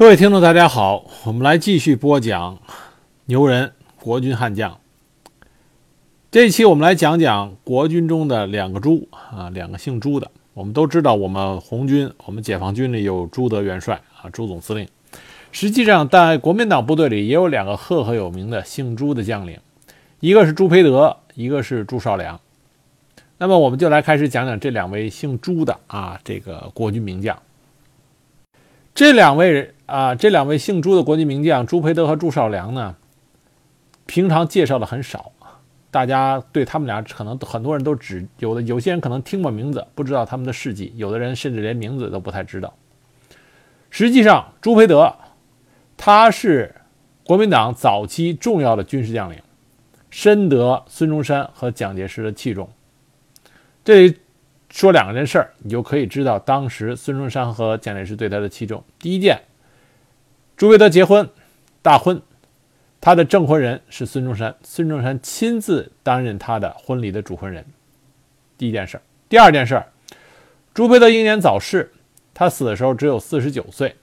[0.00, 2.58] 各位听众，大家好，我们来继续播讲
[3.26, 4.80] 牛人国军悍将。
[6.30, 10.30] 这一期我们来讲讲国军中的两个朱啊，两个姓朱的。
[10.54, 14.88] 我们都知道，我们红军、我们解放军里有朱德元帅啊，朱总司令。
[15.52, 19.60] 实际上，在国民党部队里也有两个赫赫有名的姓朱的将领，
[20.20, 22.40] 一个是朱培德，一个是朱绍良。
[23.36, 27.38] 那么，我们就来开始讲讲这两位姓朱的啊，这个国军名将。
[29.00, 29.72] 这两位。
[29.86, 32.94] 啊，这两位姓朱的国际名将朱培德和朱绍良呢，
[34.06, 35.32] 平常介绍的很少，
[35.90, 42.72] 大家对他们俩可能很多人都只有的，有些人可能听过名字，不知道他们的事迹，有的人甚至连名字都不太知道。
[43.90, 45.12] 实际上，朱培德
[45.96, 46.72] 他是
[47.24, 49.42] 国民党早期重要的军事将领，
[50.08, 52.70] 深得孙中山和蒋介石的器重。
[53.82, 54.14] 这
[54.70, 58.82] 说两个人事儿，你就可以知道当时孙中山和蒋介石对他的器重。
[58.98, 59.42] 第一件。
[60.56, 61.26] 朱培德结婚，
[61.80, 62.20] 大婚，
[63.00, 67.64] 他的证婚人是孙中山，孙中山亲自担任他的婚礼的主婚人。
[68.58, 69.86] 第一件事儿，第二件事儿，
[70.74, 71.90] 朱培德英年早逝，
[72.34, 73.96] 他死的时候只有四十九岁。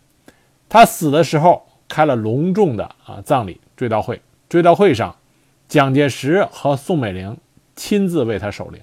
[0.67, 5.15] 他死的时候开了隆重的啊葬礼追悼会，追悼会上，
[5.67, 7.37] 蒋介石和宋美龄
[7.75, 8.81] 亲自为他守灵。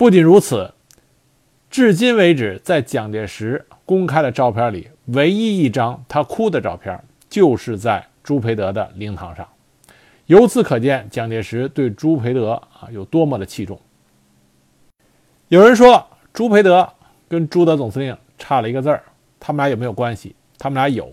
[0.00, 0.72] 不仅如此，
[1.68, 4.88] 至今为止，在蒋介石公开的照片里。
[5.08, 6.98] 唯一一张他哭的照片，
[7.28, 9.46] 就是在朱培德的灵堂上。
[10.24, 13.78] 由此可见，蒋介石对朱培德啊有多么的器重。
[15.48, 16.88] 有人说，朱培德
[17.28, 19.02] 跟朱德总司令差了一个字儿，
[19.38, 20.34] 他们俩有没有关系？
[20.56, 21.12] 他们俩有，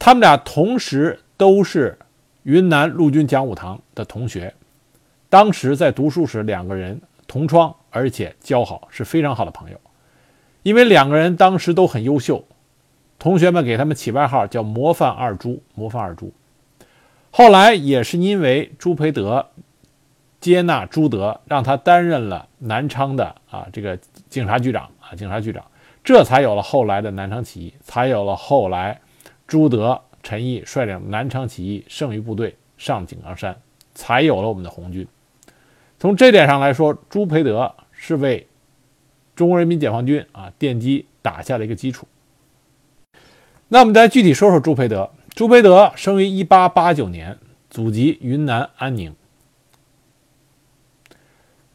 [0.00, 1.96] 他们俩同时都是
[2.42, 4.52] 云南陆军讲武堂的同学，
[5.28, 9.80] 当时在读书时两个人同窗，而且交好，是非常好的朋友。
[10.64, 12.44] 因为两个人当时都很优秀。
[13.20, 16.32] 同学们给他们起外号叫“模范二朱”，模范二朱。
[17.32, 19.48] 后来也是因为朱培德
[20.40, 23.98] 接纳朱德，让他担任了南昌的啊这个
[24.30, 25.64] 警察局长啊警察局长，
[26.04, 29.00] 这才有了后来的南昌起义，才有了后来
[29.48, 33.60] 朱德、陈毅率领南昌起义剩余部队上井冈山，
[33.94, 35.06] 才有了我们的红军。
[35.98, 38.46] 从这点上来说，朱培德是为
[39.34, 42.06] 中国人民解放军啊奠基打下了一个基础。
[43.68, 45.10] 那我们再具体说说朱培德。
[45.34, 47.38] 朱培德生于1889年，
[47.68, 49.14] 祖籍云南安宁。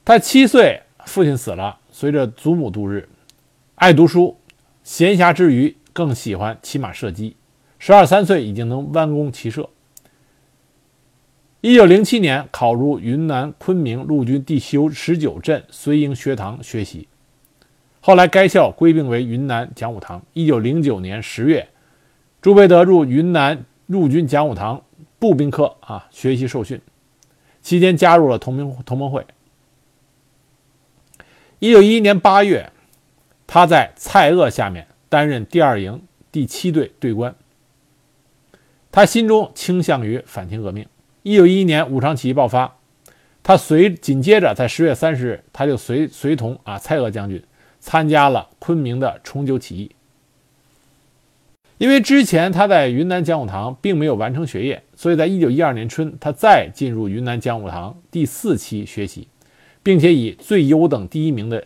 [0.04, 3.08] 他七岁，父亲死了，随着祖母度日，
[3.76, 4.38] 爱读书，
[4.84, 7.38] 闲暇之余更喜欢骑马射击。
[7.80, 9.70] 十二三岁已经能弯弓骑射。
[11.66, 17.08] 一九零七年考入云南昆明陆军第修十九镇绥营学堂学习，
[18.02, 20.22] 后来该校归并为云南讲武堂。
[20.34, 21.70] 一九零九年十月。
[22.42, 24.84] 朱培德入云南陆军讲武堂
[25.20, 26.82] 步兵科啊学习受训，
[27.62, 29.26] 期间加入了同盟同盟会。
[31.60, 32.74] 一九一一年八月，
[33.48, 37.34] 他在蔡锷下面担任第二营第七队队官。
[38.92, 40.86] 他心中倾向于反清革命。
[41.24, 42.76] 一九一一年武昌起义爆发，
[43.42, 47.42] 他随紧接着在十月三十日，他就随随同啊蔡锷将军
[47.80, 49.92] 参加了昆明的重九起义。
[51.78, 59.30] 因为之前他在云南讲武堂并没有完成学业，所以在一九一二年春，他再进入云南讲武堂第四期学习，
[59.82, 61.66] 并且以最优等第一名的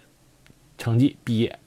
[0.78, 1.58] 成绩毕业。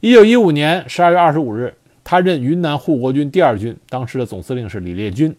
[0.00, 5.34] 一九一五年十二月二十五日，他任云南护国军第二军，当时的总司令是李烈钧，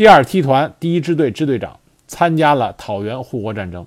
[0.00, 3.86] 第二梯团第一支队支队长，参加了讨袁护国战争，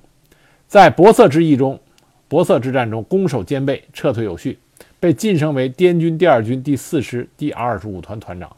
[0.67, 1.79] 在博色之役中，
[2.27, 4.59] 博色之战中攻守兼备，撤退有序。
[4.99, 8.55] 被晋升为滇军第二军第四师第二十五团团长。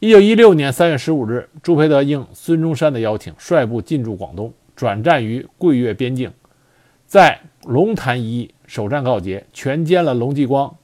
[0.00, 6.32] 一九一六年三月十五日，朱培德应孙中山的邀请，率部进驻广东，转战于桂粤边境，
[7.06, 10.76] 在龙潭一役首战告捷，全歼了龙继光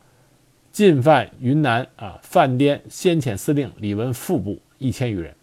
[0.72, 5.34] 进犯云南啊犯滇先遣司令李文副部一千余人，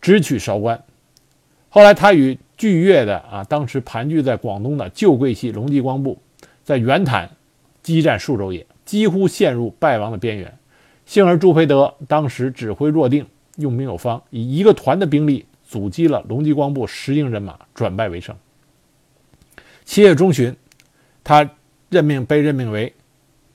[0.00, 0.84] 直取韶关。
[1.68, 6.18] 后来，他与拒粤的啊当时盘踞在广东的旧桂系龙继光部。
[6.64, 7.30] 在袁坦
[7.82, 10.58] 激战数周夜，几乎陷入败亡的边缘。
[11.04, 13.24] 幸而朱培德当时指挥若定，
[13.56, 18.34] 用兵有方，以一个团的兵力阻击了龙继光部十营人马，转败为胜。
[19.84, 20.56] 七月中旬，
[21.22, 21.48] 他
[21.88, 22.92] 任命被任命为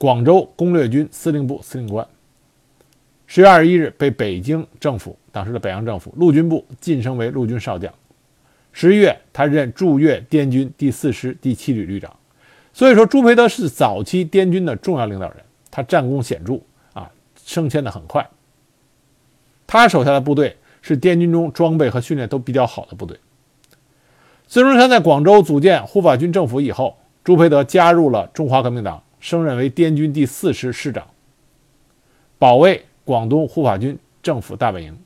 [0.01, 2.07] 广州攻略军司令部司令官。
[3.27, 7.93] 十月二十一日，被北京政府当时的北洋政府陆军部晋升为陆军少将。
[8.71, 12.11] 十一月，他任驻粤滇军第四师第七旅旅长。
[12.73, 15.37] 所以说，朱培德是早期滇军的重要领导人，
[15.69, 16.55] 他战功显著
[16.93, 18.27] 啊，升迁的很快。
[19.67, 23.19] 他手下的部队是滇军中装备和训练都比较好的部队。
[24.47, 31.07] 孙中山在广州组建护法军政府以后，朱培德加入了中华革命党，升任为滇军第四师师长，
[32.37, 34.97] 保卫广东护法军政府大本营。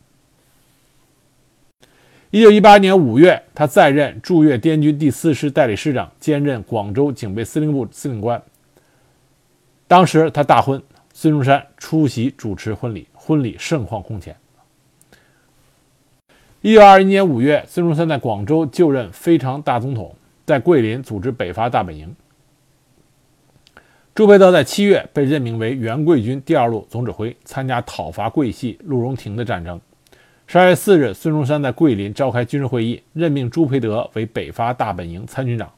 [2.32, 8.42] 一九一八年五月，他再任驻粤滇军第四师代理师长，兼任广州警备司令部司令官。
[9.88, 10.82] 当时他大婚，
[11.14, 14.36] 孙中山出席主持婚礼，婚礼盛况空前。
[16.62, 20.16] 一九二一年五月，孙中山在广州就任非常大总统，
[20.46, 22.16] 在桂林组织北伐大本营。
[24.16, 29.78] 朱培德在七月被任命为原桂军第二路总指挥，参加讨伐桂系陆荣廷的战争。
[30.48, 35.70] 十二月四日，孙中山在桂林召开军事会议，任命朱培德为北伐大本营参军长。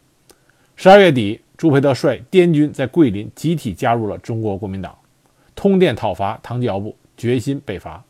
[0.75, 4.95] 十二月底，朱培德率滇军在桂林集体加入了中国国民党，
[5.55, 8.03] 通电讨伐唐继尧部，决心北伐。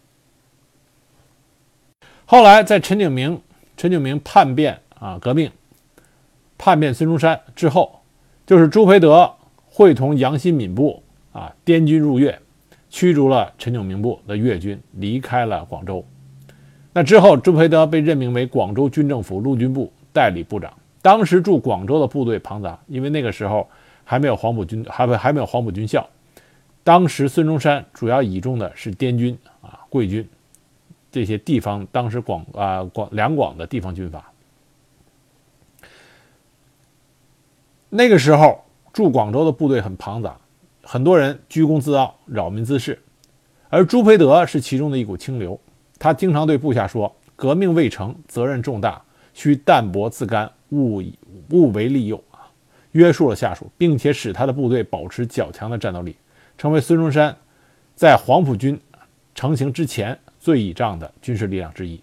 [2.26, 3.42] 后来，在陈炯明
[3.78, 5.50] 陈炯明叛变啊革命，
[6.58, 8.02] 叛变孙中山之后，
[8.46, 9.34] 就是朱培德
[9.78, 12.42] 会同杨新敏部啊滇军入粤，
[12.90, 16.04] 驱逐了陈炯明部的粤军，离开了广州。
[16.94, 20.74] 那之后，朱培德被任命为广州军政府陆军部代理部长。
[21.00, 23.70] 当时驻广州的部队庞杂，因为那个时候
[24.04, 26.10] 还没有黄埔军，还没还没有黄埔军校。
[26.84, 30.28] 当时孙中山主要倚重的是滇军啊、桂军
[31.12, 34.32] 这些地方，当时广啊广两广的地方军阀。
[37.92, 38.66] 那个时候
[38.98, 40.36] 驻广州的部队很庞杂，
[40.82, 43.00] 很多人居功自傲、扰民滋事，
[43.70, 45.60] 而朱培德是其中的一股清流。
[46.00, 49.00] 他经常对部下说：“革命未成，责任重大，
[49.36, 51.14] 需淡泊自甘，勿以
[51.52, 52.50] 勿为利诱啊！”
[52.94, 56.16] 约束了下属，并且使他的部队保持较强的战斗力，
[56.58, 57.38] 成为孙中山
[57.94, 58.82] 在黄埔军
[59.36, 62.02] 成型之前最倚仗的军事力量之一。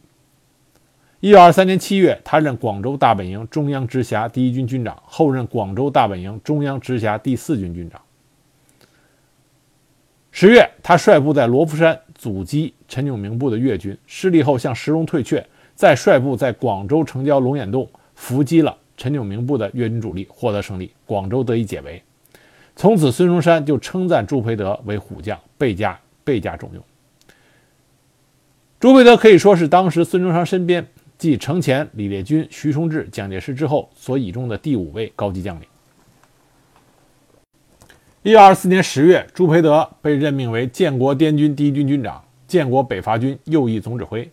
[1.25, 7.99] 一九二三年七月，他任广州大本营中央直辖第一军军长，后任广州大本营中央直辖第四军军长。
[10.33, 15.43] 十月，他率部在罗浮山阻击陈炯明部的粤军，失利后向石龙退却，
[15.75, 22.03] 再率部在广州城郊龙眼洞伏击了陈炯明部的粤军主力，获得胜利，广州得以解围。
[22.77, 26.85] 从此，孙中山就称赞朱培德为虎将，倍加倍加重用。
[28.79, 30.87] 朱培德可以说是当时孙中山身边
[31.25, 35.67] 继程潜、李烈钧、徐崇智、蒋介石之后所倚重的第五位高级将领。
[38.23, 44.31] 一九二四年十月，朱培德被任命为建国滇军第一军军长、建国北伐军右翼总指挥。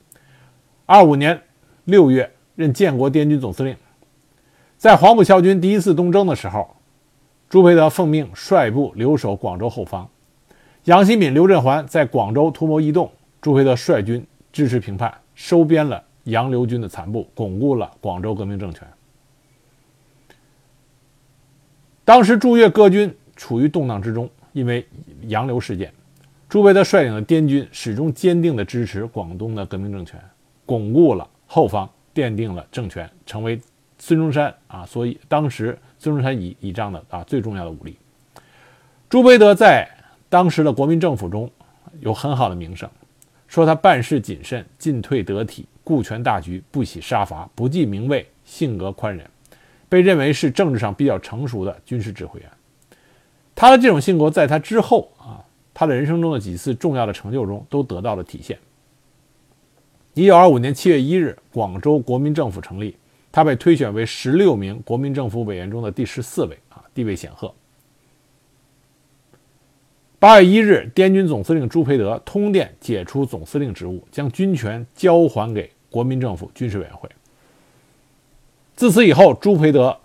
[0.85, 1.41] 二五年
[1.85, 3.73] 六月，任建国滇军总司令。
[4.77, 6.75] 在黄埔校军第一次东征的时候，
[7.47, 10.09] 朱培德奉命率部留守广州后方。
[10.83, 13.09] 杨新敏、刘振环在广州图谋异动，
[13.39, 18.88] 朱培德率军支持平叛，收编了杨刘军的残部，巩固了广州革命政权。
[22.03, 23.13] 当时驻粤各军。
[23.38, 24.85] 处于动荡之中，因为
[25.23, 25.91] 杨流事件，
[26.47, 30.21] 朱培德率领的滇军始终坚定地支持广东的革命政权，
[30.63, 33.59] 巩固了后方，奠定了政权，成为
[33.97, 37.97] 孙中山啊，所以当时孙中山倚倚仗的啊最重要的武力。
[39.09, 39.89] 朱培德在
[40.29, 41.50] 当时的国民政府中
[42.00, 42.88] 有很好的名声，
[43.48, 49.27] 说他办事谨慎，进退得体，顾全大局，不喜杀伐，不计名位，性格宽仁，
[49.89, 52.50] 被认为是政治上比较成熟的军事指挥员。
[53.55, 58.57] 他的这种性格，在他之后啊，他的人生中的几次重要的成就中都得到了体现。
[60.13, 62.97] 一九二五年七月一日，广州国民政府成立，
[63.31, 67.53] 他被推选为十六名国民政府委员中的第十四位啊，地位显赫。
[70.21, 77.09] 八月一日，滇军总司令朱培德通电解除总司令职务，将军权交还给国民政府军事委员会。
[78.75, 79.97] 自此以后，朱培德。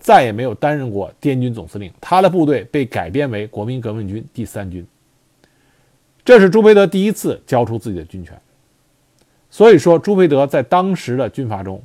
[0.00, 4.84] 再也没有担任过滇军总司令，他的部队被改编为国民革命军第三军。
[6.24, 8.36] 这是朱培德第一次交出自己的军权。
[9.48, 11.80] 所以说，朱培德在当时的军阀中，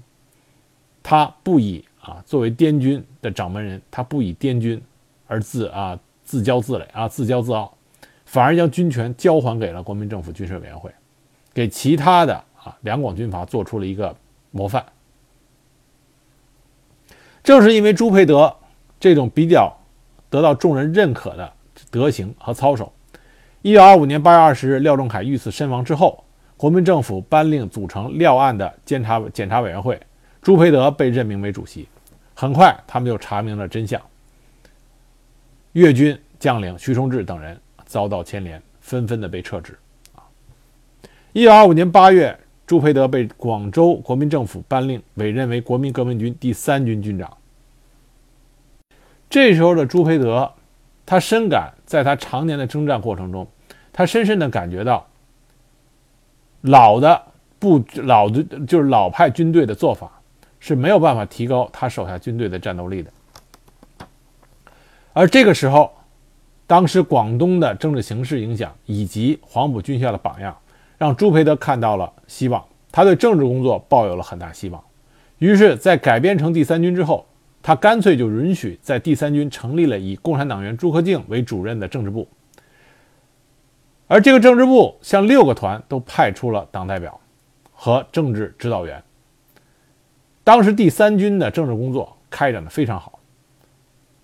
[1.03, 4.81] 他不以啊作为滇军的掌门人，他不以滇军
[5.27, 7.73] 而自啊自骄自擂啊自骄自傲，
[8.25, 10.91] 反而将军权交还给了国民政府军事委员会，
[11.53, 14.13] 给其他的啊两广军阀做出了一个
[14.51, 14.85] 模范。
[17.41, 18.53] 正是因为朱培德
[18.99, 19.73] 这种比较
[20.29, 21.53] 得到众人认可的
[21.89, 22.91] 德行和操守，
[23.61, 26.21] 一九二五年八月二十日，廖仲恺遇刺身亡之后，
[26.57, 29.97] 国民政府颁令组成廖案的监察检察委员会，
[30.41, 31.87] 朱培德被任命为主席。
[32.35, 34.01] 很快，他们就查明了真相，
[35.77, 37.55] 粤军将领徐崇智等人
[37.85, 39.77] 遭到牵连，纷纷的被撤职。
[40.15, 40.25] 啊，
[41.33, 47.31] 一九二五年八月，朱培德被广州国民政府颁令委任为国民革命军第三军军长。
[49.29, 50.51] 这时候的朱培德，
[51.05, 53.47] 他深感在他常年的征战过程中，
[53.93, 55.05] 他深深的感觉到
[56.61, 57.21] 老的
[57.59, 60.19] 不老的，就是老派军队的做法
[60.59, 63.11] 是没有办法提高他手下军队的战斗力的。
[65.17, 65.91] 而这个时候，
[66.67, 70.55] 当时广东的政治形势影响以及黄埔军校的榜样，
[70.95, 74.79] 让朱培德看到了希望，他对政治工作抱有了很大希望。
[75.39, 77.25] 于是，在改编成第三军之后，
[77.63, 82.27] 他干脆就允许在第三军成立了以共产党员朱克敬为主任的政治部，
[84.05, 87.19] 而这个政治部向六个团都派出了党代表
[87.73, 89.03] 和政治指导员。
[90.43, 93.16] 当时第三军的政治工作开展的非常好。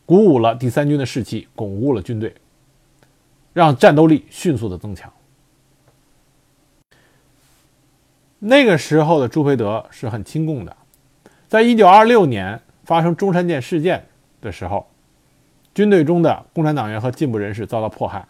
[0.06, 2.36] 鼓舞了第三军的士气，巩固了军队，
[3.54, 5.12] 让战斗力迅速的增强。
[8.40, 10.76] 那个时候的朱培德是很亲共的，
[11.48, 14.06] 在一九二六年发生中山舰事件
[14.42, 14.86] 的时候，
[15.74, 18.28] 军队中的共产党员和进步人士遭到迫害，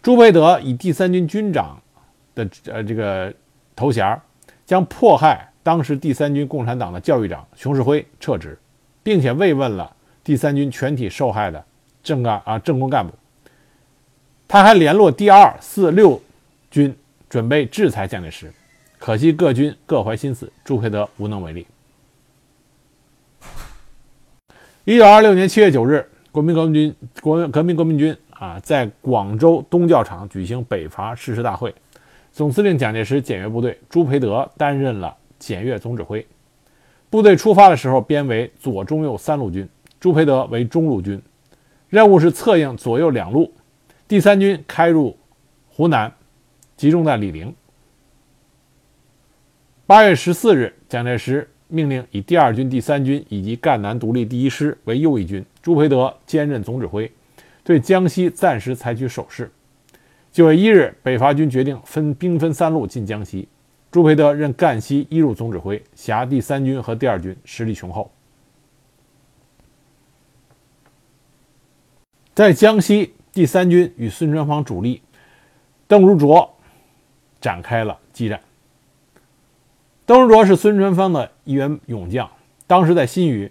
[0.00, 1.78] 朱培德以第三军军长
[2.34, 3.32] 的呃这个
[3.74, 4.18] 头衔，
[4.64, 8.58] 将迫害当时第三军共产党的教育长熊式辉撤职，
[9.02, 9.95] 并且慰问了。
[10.26, 11.64] 第三军全体受害的
[12.02, 13.14] 政干啊政工干部，
[14.48, 16.20] 他还联络第二、四、六
[16.68, 16.92] 军
[17.30, 18.52] 准备制裁蒋介石，
[18.98, 21.64] 可惜各军各怀心思，朱培德无能为力。
[24.84, 31.72] 一九二六年七月九日，国民革命军国革命革命军啊在广州东教场举行北伐誓师大会，
[32.32, 36.26] 总司令蒋介石检阅部队，朱培德担任了检阅总指挥。
[37.08, 39.68] 部队出发的时候编为左、中、右三路军。
[39.98, 41.20] 朱培德为中路军，
[41.88, 43.52] 任务是策应左右两路。
[44.08, 45.16] 第三军开入
[45.68, 46.12] 湖南，
[46.76, 47.54] 集中在醴陵。
[49.86, 57.10] 八月十四日，蒋介石命令以第二军、第三军以及赣南独立第一师为右翼军，朱培德兼任总指挥，
[57.64, 59.50] 对江西暂时采取守势。
[60.30, 63.48] 九月一日，北伐军决定分兵分三路进江西，
[63.90, 68.10] 朱培德任赣西一路总指挥，辖第三军和第二军，实力雄厚。
[72.36, 75.00] 在江西，第三军与孙传芳主力
[75.88, 76.50] 邓如琢
[77.40, 78.38] 展开了激战。
[80.04, 82.30] 邓如琢是孙传芳的一员勇将，
[82.66, 83.50] 当时在新余，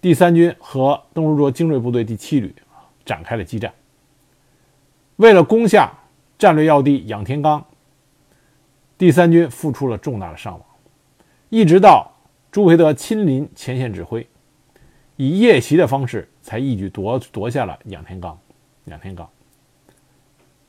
[0.00, 2.52] 第三军和邓如琢精锐部队第七旅
[3.04, 3.72] 展开了激战。
[5.14, 5.92] 为了攻下
[6.40, 7.64] 战略要地仰天岗，
[8.98, 10.62] 第三军付出了重大的伤亡，
[11.50, 12.10] 一直到
[12.50, 14.26] 朱培德亲临前线指挥，
[15.14, 16.28] 以夜袭的方式。
[16.48, 18.38] 才一举夺夺下了仰天岗。
[18.86, 19.28] 仰天岗。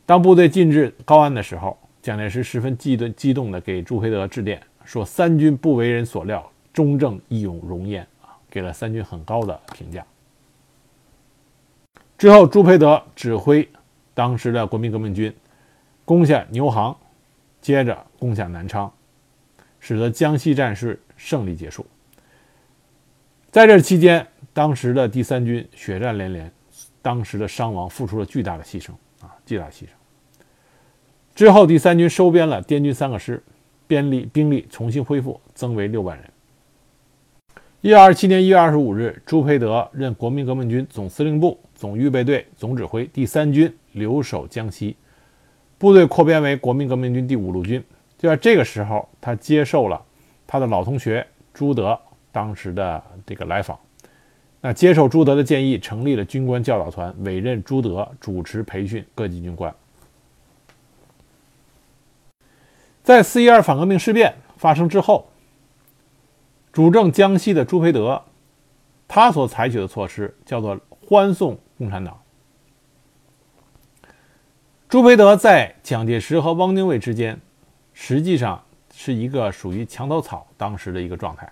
[0.06, 10.06] 当部队进至高安的时候，蒋介石十分激动激动地给朱培德致电，说：“三军不为人所料，忠正义勇，荣焉啊！”给了三军很高的评价。
[12.18, 13.66] 之后，朱培德指挥
[14.14, 15.34] 当时的国民革命军
[16.04, 16.94] 攻下牛行，
[17.62, 18.92] 接着攻下南昌，
[19.80, 21.86] 使得江西战事胜利结束。
[23.50, 26.52] 在这期间，当时的第三军血战连连，
[27.02, 28.92] 当时的伤亡付出了巨大的牺牲
[29.22, 29.88] 啊，巨大牺牲。
[31.36, 33.42] 之后，第三军收编了滇军三个师，
[33.88, 36.30] 兵力兵力重新恢复，增为六万人。
[37.82, 44.98] 一九二七年一月二十五日，朱培德任国民革命军总司令部总预备队总指挥，第三军留守江西，
[45.78, 47.82] 部队扩编为国民革命军第五路军。
[48.18, 50.04] 就在这个时候，他接受了
[50.46, 51.98] 他的老同学朱德
[52.34, 53.80] 当时的这个来访。
[54.62, 59.74] 那接受朱德的建议，成立了军官教导团，委任朱德主持培训各级军官。
[63.02, 65.30] 在四一二反革命事变发生之后，
[66.74, 68.22] 主政江西的朱培德，
[69.08, 72.20] 他所采取的措施叫做欢送共产党。
[74.90, 77.40] 朱培德在蒋介石和汪精卫之间，
[77.94, 78.62] 实际上
[78.94, 81.50] 是一个属于墙头草当时的一个状态。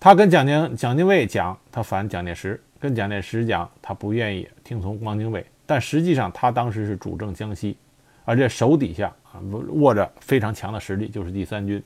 [0.00, 5.44] 他跟蒋经蒋经卫讲，他反蒋介石；跟蒋介石讲，他不愿意听从汪精卫。
[5.66, 7.76] 但实际上，他当时是主政江西，
[8.24, 9.38] 而且手底下啊
[9.74, 11.80] 握着非常强的实力，就是第三军。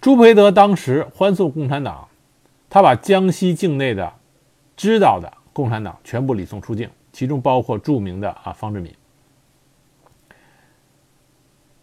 [0.00, 2.06] 朱培德当时欢送共产党，
[2.70, 4.12] 他把江西境内的
[4.76, 8.94] 知道的共产党全部礼送出境，其中包括著名的啊方志敏。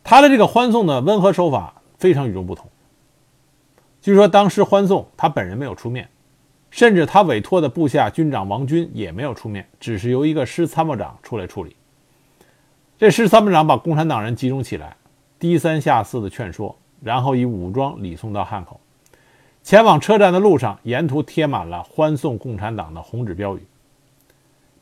[0.05, 2.67] 他的这个欢送的温和手法非常与众不同。
[4.01, 6.07] 据说当时欢送他本人没有出面，
[6.71, 11.75] 甚至他委托的部下军长王军也没有出面，只是由一个师参谋长出来处理。
[12.97, 14.95] 这师参谋长把共产党人集中起来，
[15.37, 18.79] 低三下四的劝说，然后以武装礼送到汉口。
[19.63, 23.63] 前往车站的路上，沿途贴满了欢送共产党的红纸标语。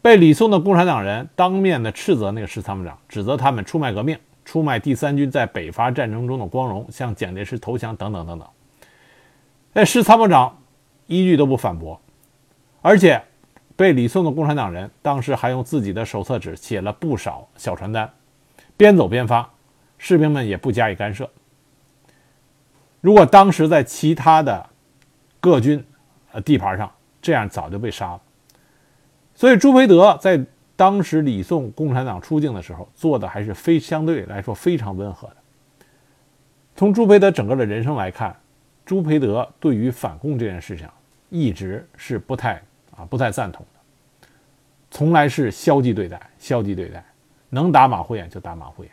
[0.02, 8.48] 被礼送的共产党人当面的斥责那个师参谋长，指责他们出卖革命，出卖第三军在北伐战争中的光荣，向蒋介石投降等等等等。
[9.78, 10.58] 但师参谋长
[11.06, 12.02] 一句都不反驳，
[12.82, 13.22] 而且
[13.76, 18.12] 被礼送的共产党人当时还用自己的手册纸写了不少小传单，
[18.76, 19.48] 边走边发，
[20.00, 21.30] 士兵们也不加以干涉。
[23.02, 24.68] 如果当时在其他的
[25.40, 25.86] 各军
[26.32, 26.92] 呃地盘上，
[27.22, 28.22] 这样早就被杀了。
[29.36, 30.44] 所以朱培德在
[30.76, 35.36] 当时礼送共产党出境的时候，做的还是非相对来说非常温和的。
[36.76, 38.36] 从朱培德整个的人生来看，
[38.88, 40.88] 朱培德对于反共这件事情
[41.30, 42.54] 一直是不太
[42.96, 44.28] 啊不太赞同的，
[44.90, 47.06] 从来是消极对待，消极对待，
[47.50, 48.92] 能打马虎眼就打马虎眼。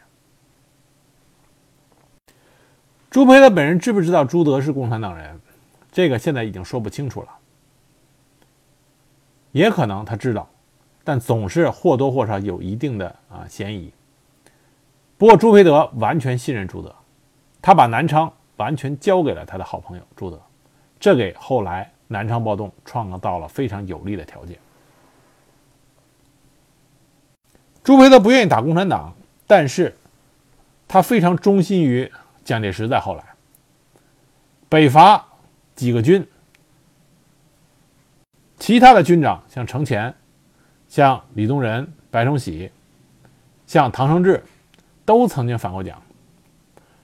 [3.08, 5.40] 朱培德本人知不知道朱德是共产党人？
[5.92, 7.28] 这个现在已经说不清楚了。
[9.52, 10.50] 也可能他知道，
[11.04, 13.92] 但总是或多或少有一定的啊嫌疑。
[15.16, 16.92] 不过朱培德完全信任朱德，
[17.62, 20.40] 他把南昌完全交给了他的好朋友朱德，
[20.98, 24.58] 这给后来南昌暴动创造了非常有利的条件。
[27.82, 29.14] 朱培德不愿意打共产党，
[29.46, 29.96] 但是
[30.88, 32.10] 他非常忠心于。
[32.44, 33.24] 蒋介石在后来，
[34.68, 35.26] 北伐
[35.74, 36.28] 几个军，
[38.58, 40.14] 其他的军长像程潜、
[40.86, 42.70] 像李宗仁、白崇禧、
[43.66, 44.44] 像唐生智，
[45.06, 46.02] 都曾经反过蒋，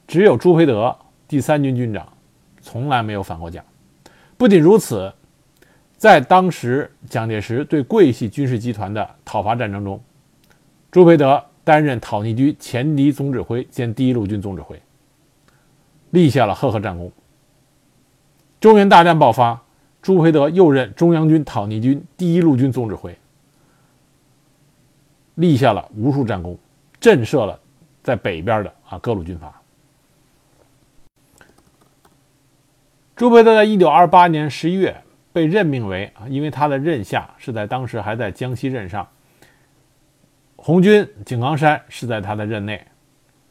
[0.07, 0.95] 只有朱培德
[1.31, 2.13] 第三军军长
[2.61, 3.65] 从来没有反过蒋。
[4.37, 5.15] 不仅如此，
[5.97, 10.03] 在当时蒋介石对桂系军事集团的讨伐战争中，
[10.91, 14.83] 朱培德担任讨逆军前敌总指挥兼第一路军总指挥。
[16.11, 17.13] 立下了赫赫战功。
[18.59, 19.63] 中原大战爆发，
[20.03, 23.17] 朱培德又任中央军讨逆军第一路军总指挥，
[25.37, 26.59] 立下了无数战功，
[26.99, 27.61] 震慑了
[28.03, 29.60] 在北边的啊各路军阀。
[33.21, 34.97] 朱培德在一九二八年十一月
[35.31, 39.07] 被任命为啊，因为他的任下是在当时还在江西任上，
[40.57, 42.83] 红军井冈山是在他的任内，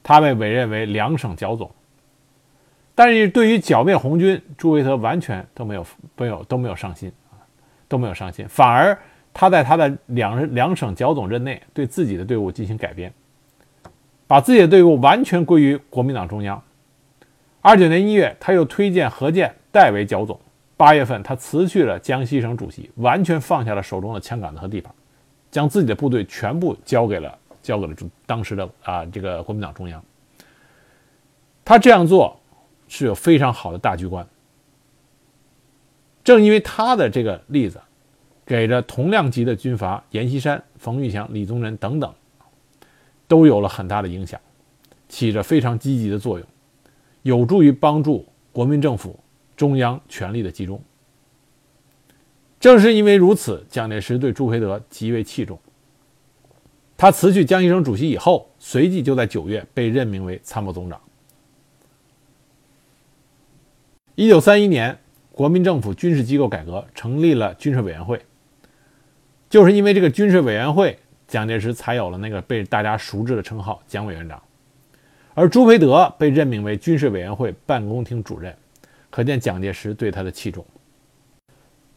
[0.01, 1.69] 他被委任为两省剿总。
[2.95, 5.86] 但是对于剿灭红军，朱维德完全都没有
[6.17, 7.38] 没有都没有上心啊，
[7.88, 8.97] 都没有上心，反而
[9.36, 13.13] 他在他的两两省剿总任内，对自己的队伍进行改编，
[14.25, 16.60] 把自己的队伍完全归于国民党中央。
[17.62, 20.39] 二九年一月，他又推荐何键代为剿总。
[20.75, 24.93] 八月份，他辞去了江西省主席，完全放下了手中的枪杆子和地盘，
[25.51, 27.93] 将自己的部队全部交给了交给了
[28.25, 30.03] 当时的啊这个国民党中央。
[31.63, 32.36] 他这样做。
[32.91, 34.27] 是有非常好的大局观。
[36.23, 37.79] 正因为他的这个例子，
[38.43, 42.12] 给着同量级的军阀阎锡山、冯玉祥、李宗仁等等，
[43.27, 44.41] 都有了很大的影响，
[45.08, 46.47] 起着非常积极的作用，
[47.21, 49.19] 有助于帮助国民政府
[49.60, 50.82] 中央权力的集中。
[52.62, 55.60] 正是因为如此，蒋介石对朱培德极为器重。
[56.95, 61.02] 他辞去江西省主席以后，随即就在九月被任命为参谋总长。
[64.15, 64.98] 一九三一年，
[65.34, 68.22] 国民政府军事机构改革，成立了军事委员会。
[69.50, 74.41] 就是因为这个军事委员会，蒋介石才有了那个被大家熟知的称号“蒋委员长”。
[75.36, 78.56] 而朱培德被任命为军事委员会办公厅主任，
[79.10, 80.65] 可见蒋介石对他的器重。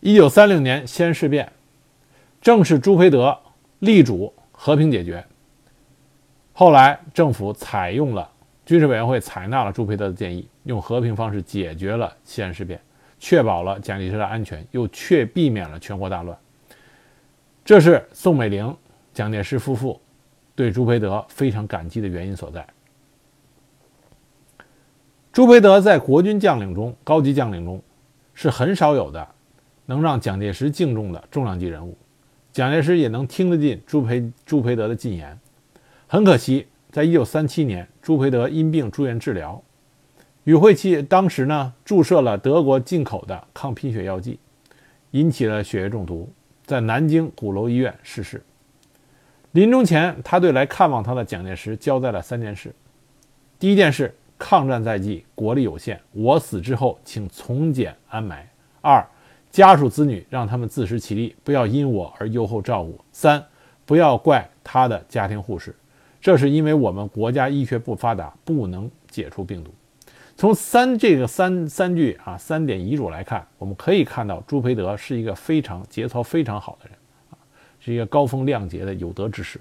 [0.00, 1.52] 一九三六年西安事变，
[2.40, 3.38] 正是朱培德
[3.78, 5.24] 力主和平解决。
[6.52, 8.28] 后来政府采用了。
[8.64, 12.80] 军事委员会采纳了朱培德的建议，用和平方式解决了西安事变，
[13.18, 16.38] 确保了蒋介石的安全，又却避免了全国大乱。
[17.64, 18.74] 这是宋美龄、
[19.12, 20.00] 蒋介石夫妇
[20.54, 22.64] 对朱培德非常感激的原因所在。
[25.32, 27.82] 朱培德在国军将领中、高级将领中
[28.34, 29.26] 是很少有的
[29.86, 31.96] 能让蒋介石敬重的重量级人物，
[32.52, 35.38] 蒋介石也能听得进朱培朱培德的进言。
[36.06, 36.66] 很可惜。
[36.90, 39.62] 在一九三七年，朱培德因病住院治疗，
[40.44, 44.38] 与会期当时呢注射了德国进口的抗贫血药剂，
[45.12, 46.30] 引起了血液中毒，
[46.66, 48.42] 在南京鼓楼医院逝世。
[49.52, 52.74] 临终前，他对来看望他的蒋介石交代了三件事：
[53.58, 58.44] 第一件事，抗战在即，国力有限，我死之后，请从简安埋；
[58.80, 59.06] 二，
[59.52, 62.98] 家属子女让他们自食其力，不要因我而优厚照顾。
[63.12, 63.40] 三，
[63.86, 65.72] 不要怪他的家庭护士，
[66.20, 69.72] 这是因为我们国家医学不发达，不能解除病毒。
[70.36, 76.98] 从三这个三三句啊三点遗嘱来看，我们可以看到朱培德是一个非常节操非常好的人
[77.30, 77.38] 啊，
[77.78, 79.60] 是一个高风亮节的有德之士。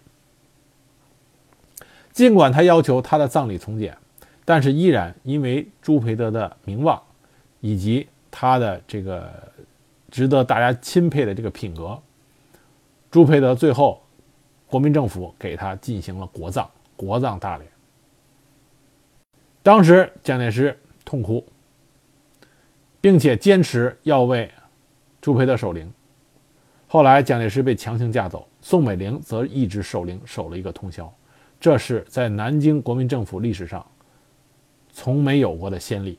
[2.11, 3.95] 尽管他要求他的葬礼从简，
[4.43, 7.01] 但是依然因为朱培德的名望
[7.59, 9.31] 以及他的这个
[10.09, 11.97] 值得大家钦佩的这个品格，
[13.09, 14.01] 朱培德最后
[14.67, 17.69] 国民政府给他进行了国葬，国葬大连。
[19.63, 21.45] 当时蒋介石痛哭，
[22.99, 24.49] 并且坚持要为
[25.21, 25.91] 朱培德守灵。
[26.87, 31.13] 后来蒋介石被强行架走，宋美龄则一直守灵，守了一个通宵。
[31.59, 33.85] 这是在南京国民政府历史上
[34.93, 36.17] 从没有过的先例。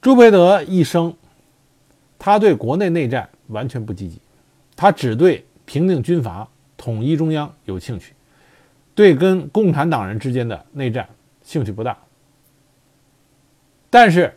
[0.00, 1.14] 朱培德一生，
[2.18, 4.20] 他对国内内战完全不积极，
[4.74, 8.14] 他只对平定军阀、统一中央有兴趣。
[8.94, 11.08] 对跟共产党人之间的内战
[11.42, 11.96] 兴趣不大，
[13.88, 14.34] 但是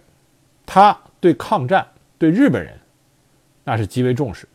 [0.66, 1.86] 他对抗战、
[2.18, 2.80] 对日本人
[3.66, 4.48] 那是极为重视。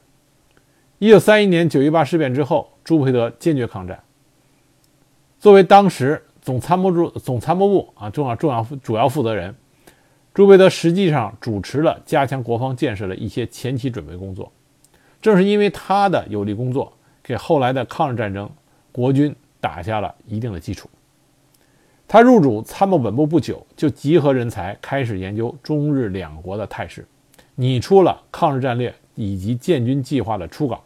[0.99, 4.03] 一九三一年九一八事变之后，朱培德坚决抗战。
[5.39, 9.55] 作为当时总参谋部总参谋部啊重要重要主要负责人，
[10.35, 14.53] 朱培德实际上主持了加强国防建设的一些前期准备工作。
[15.21, 18.51] 正是因为他的有力工作，给后来的抗日战争
[18.93, 19.35] 国军。
[19.63, 20.89] 打下了一定的基础。
[22.09, 27.07] 他入主参谋本部不久，就集合人才，开始研究中日两国的态势，
[27.57, 30.83] 拟出了抗日战略以及建军计划的初稿。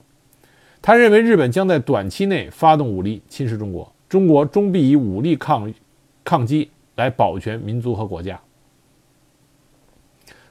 [0.82, 5.74] 他认为日本将在短期内发动武力侵蚀中国，中国终必以武力抗
[6.22, 8.40] 抗击来保全民族和国家。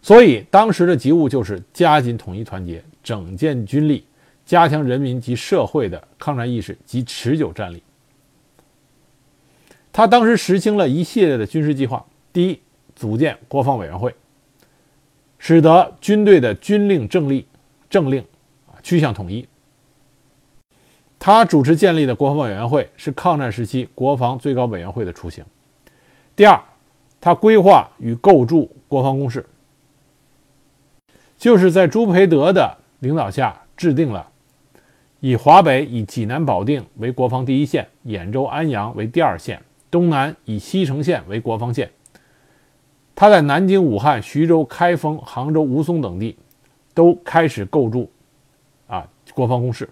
[0.01, 4.03] 所以，当时的急务就是加紧统一团结，整建军力，
[4.45, 7.81] 加强人民及社会的抗战意识及持久战力。
[9.93, 12.05] 他当时实行了一系列的军事计划。
[12.33, 12.59] 第一，
[12.97, 14.13] 组建国防委员会，
[15.39, 17.45] 使得军队的军令政令
[17.89, 18.21] 政令
[18.67, 19.47] 啊趋向统一。
[21.25, 25.41] 他主持建立的国防委员会是抗战时期国防最高委员会的雏形。
[26.35, 26.61] 第二，
[27.21, 29.45] 他规划与构筑国防工事，
[31.37, 34.29] 就是在朱培德的领导下制定了
[35.21, 39.63] 以华北以济南保定为国防第一线，兖州安阳为第二线。
[39.89, 41.89] 东南以西城县为国防线，
[43.15, 46.37] 他在南京、武汉、徐州、开封、杭州、吴淞等地
[46.93, 48.11] 都开始构筑
[48.87, 49.87] 啊国防工事。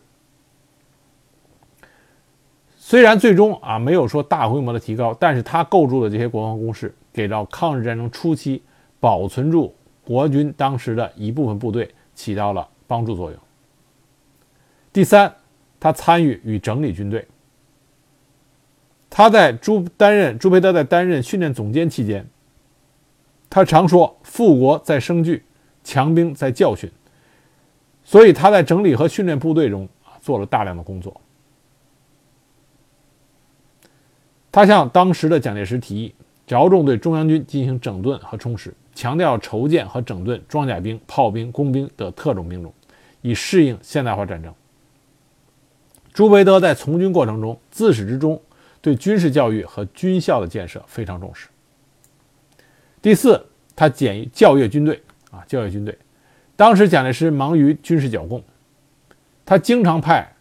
[2.91, 8.61] 虽然最终啊没有说大规模的提高，但是他构筑的这些国防工事，给到抗日战争初期
[8.99, 9.73] 保存住
[10.03, 13.39] 国军当时的一部分部队起到了帮助作用。
[14.91, 15.33] 第三，
[15.79, 17.25] 他参与与整理军队。
[19.09, 22.27] 他在朱担任朱培德在担任训练总监期间，
[23.49, 25.45] 他常说“富国在生聚，
[25.81, 26.91] 强兵在教训”，
[28.03, 31.21] 所以他在整理和训练部队中啊做了大量的工作。
[34.51, 36.13] 他向当时的蒋介石提议，
[36.45, 42.73] 着重对中央军进行整顿和充实，强调筹建和整顿装甲兵、炮兵、工兵的特种兵种，
[43.21, 44.53] 以适应现代化战争。
[46.13, 48.41] 朱培德在从军过程中，自始至终。
[48.83, 51.47] 对军事教育和军校的建设非常重视。
[52.99, 55.95] 第四，他简教育军队啊，教育军队。
[56.55, 58.43] 当时蒋介石忙于军事剿共，
[59.45, 60.33] 他经常派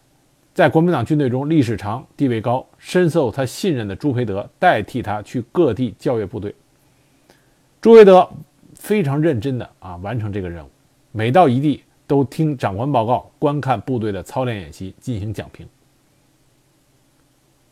[0.61, 6.55] 在国民党军队中历史长、地位高、深受他信任的朱培德代替他去各地教育部队。
[7.81, 8.29] 朱培德
[8.75, 10.69] 非常认真的啊完成这个任务，
[11.13, 15.67] 每到一地都听长官报告，观看部队的操练演习，进行讲评。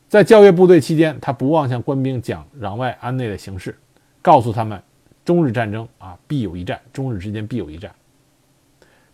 [0.08, 3.76] 在教阅部队期间，他不忘向官兵讲攘外安内的形势，
[4.22, 4.82] 告诉他们，
[5.26, 7.94] 中日战争啊必有一战，中日之间必有一战。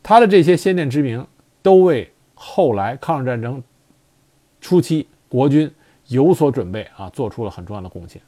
[0.00, 1.26] 他的这些先见之明，
[1.60, 2.08] 都为
[2.46, 3.62] 后来抗日战争
[4.60, 5.70] 初期国军
[6.08, 8.20] 有所准备啊做出了很重要的贡献。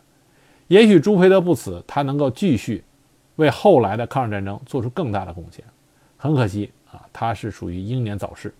[0.68, 2.82] 也许朱培德不死，他能够继续
[3.36, 5.62] 为后来的抗日战争做出更大的贡献。
[6.16, 8.54] 很可惜啊，他是属于英年早逝。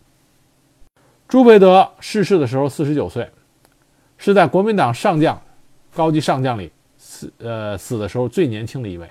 [1.27, 3.29] 朱培德逝世的时候四十九岁。
[4.19, 5.39] 是在国民党上将、
[5.95, 9.07] 高级上将里死呃死的时候最年轻的一位，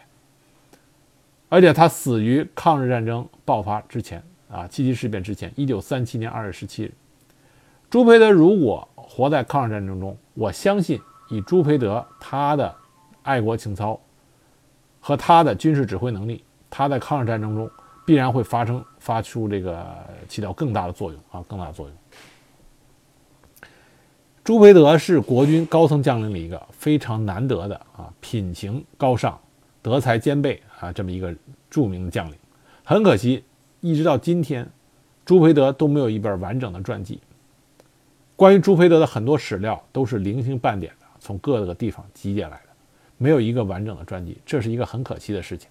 [1.47, 4.23] 而且他死于抗日战争爆发之前
[4.55, 6.93] 啊，七七事变之前，一九三七年二月十七日。
[7.89, 12.73] 朱培德如果活在抗日战争中，我相信以朱培德他的
[13.23, 13.99] 爱国情操
[15.01, 17.69] 和他的军事指挥能力，他在抗日战争中
[18.05, 19.85] 必然会发生发出这个
[20.29, 21.95] 起到更大的作用啊，更大的作用。
[24.41, 29.37] 朱培德是国军高层将领里一个非常难得的啊，品行高尚、
[29.81, 31.35] 德才兼备啊，这么一个
[31.69, 32.35] 著名的将领。
[32.83, 33.43] 很可惜，
[33.85, 34.67] 一直到今天，
[35.23, 37.19] 朱培德都没有一本完整的传记。
[38.35, 42.69] 关于朱培德的很多史料都是零星半点的，从各个地方集结来的，
[43.19, 45.69] 没有一个完整的传记，这是一个很可惜的事情。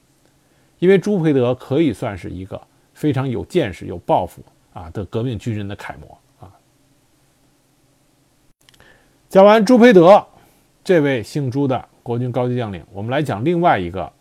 [0.78, 4.40] 因为朱培德可以算是一个非常有见识、有抱负
[4.72, 6.54] 啊的革命军人的楷模啊。
[9.28, 10.24] 讲完朱培德
[10.84, 14.12] 这位姓朱的国军高级将领，我们来讲另外一个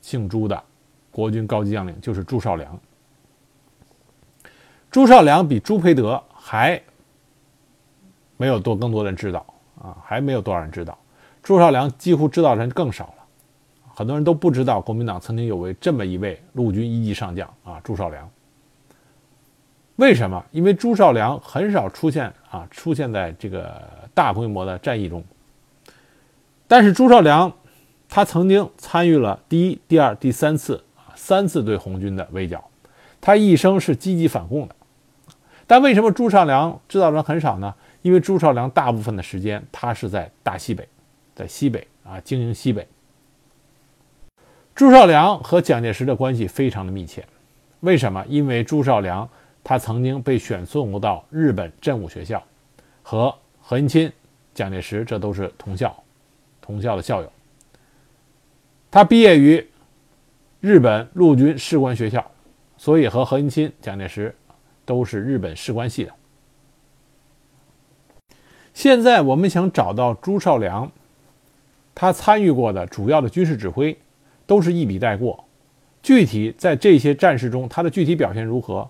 [0.00, 0.64] 姓朱的
[1.10, 2.80] 国军高级将领，就是朱绍良。
[4.96, 6.80] 朱绍良比朱培德还
[8.38, 9.44] 没有多更多人知道
[9.78, 10.96] 啊，还没有多少人知道。
[11.42, 13.14] 朱绍良几乎知道的人更少了。
[13.94, 18.26] 很多人都不知道，国民党曾经有位这么一位陆军一级上将啊，朱绍良。
[19.96, 20.42] 为什么？
[20.50, 25.22] 因为朱绍良很少出现啊，出现在这个大规模的战役中。
[26.66, 27.52] 但是朱绍良，
[28.08, 32.64] 他曾经参与了第一、第二、第三次啊三次对红军的围剿，
[33.20, 34.74] 他一生是积极反共的。
[35.66, 37.74] 但为什么朱绍良知道人很少呢？
[38.02, 40.88] 因为朱绍良大部分的时间他是在大西北，
[41.34, 42.86] 在西北啊经营西北。
[44.76, 47.26] 朱绍良和蒋介石的关系非常的密切，
[47.80, 48.24] 为什么？
[48.28, 49.28] 因为朱绍良
[49.64, 52.40] 他曾经被选送到日本振武学校，
[53.02, 54.12] 和何应钦、
[54.54, 55.96] 蒋介石这都是同校，
[56.60, 57.32] 同校的校友。
[58.90, 59.66] 他毕业于
[60.60, 62.24] 日本陆军士官学校，
[62.76, 64.32] 所以和何应钦、蒋介石
[64.86, 66.14] 都是日本士官系的。
[68.72, 70.90] 现在我们想找到朱绍良，
[71.94, 73.98] 他参与过的主要的军事指挥。
[74.48, 75.44] 都是一笔带过，
[76.04, 78.88] 具体在这些战事中，他的具体表现如何，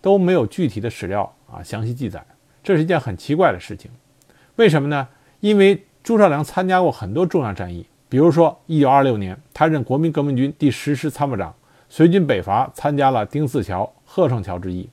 [0.00, 2.24] 都没有具体的史料啊详细记载，
[2.62, 3.90] 这是一件很奇怪的事情。
[4.54, 5.08] 为什么呢？
[5.40, 11.52] 因为朱绍良参加过很多重要战役，比如说1926年，他任国民革命军第十师参谋长，
[11.88, 14.88] 随军北伐，参加了丁四桥、贺胜桥之役，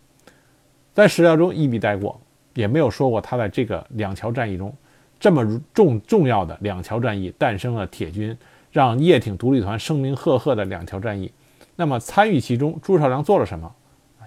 [1.00, 2.20] 在史料中一笔带过，
[2.54, 4.76] 也没有说过他在这个两桥战役中
[5.20, 8.38] 这么重重要的两桥战役诞生了铁军。
[8.72, 11.34] 让叶挺独立团声名赫赫的两条战役，
[11.76, 13.74] 那么参与其中，朱绍良做了什么？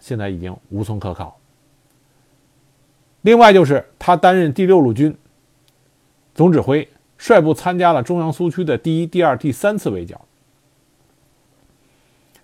[0.01, 1.39] 现在已经无从可考。
[3.21, 5.17] 另外就是他担任第六路军
[6.35, 10.21] 总指挥，率部参加了中央苏区的第一、第二、第三次围剿。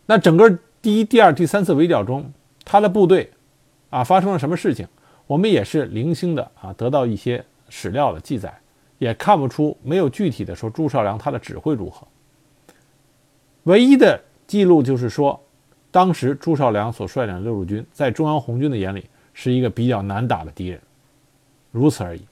[0.07, 2.33] 那整个第一、第二、第三次围剿中，
[2.65, 3.33] 他的部队
[3.91, 4.87] 啊发生了什么事情？
[5.27, 8.59] 我们也是零星的啊得到一些史料的记载。
[8.99, 12.05] 也看不出没有具体的说朱绍良他的指挥如何。
[13.63, 15.41] 唯一的记录就是说，
[15.93, 20.81] 当时朱绍良所率领的六路军在中央红军的眼里是一个比较难打的敌人，
[21.71, 22.27] 如此而已。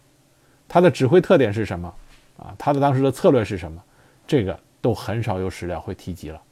[0.67, 1.95] 他的指挥特点是什么？
[2.37, 3.81] 啊，他的当时的策略是什么？
[4.27, 6.43] 这个都很少有史料会提及了。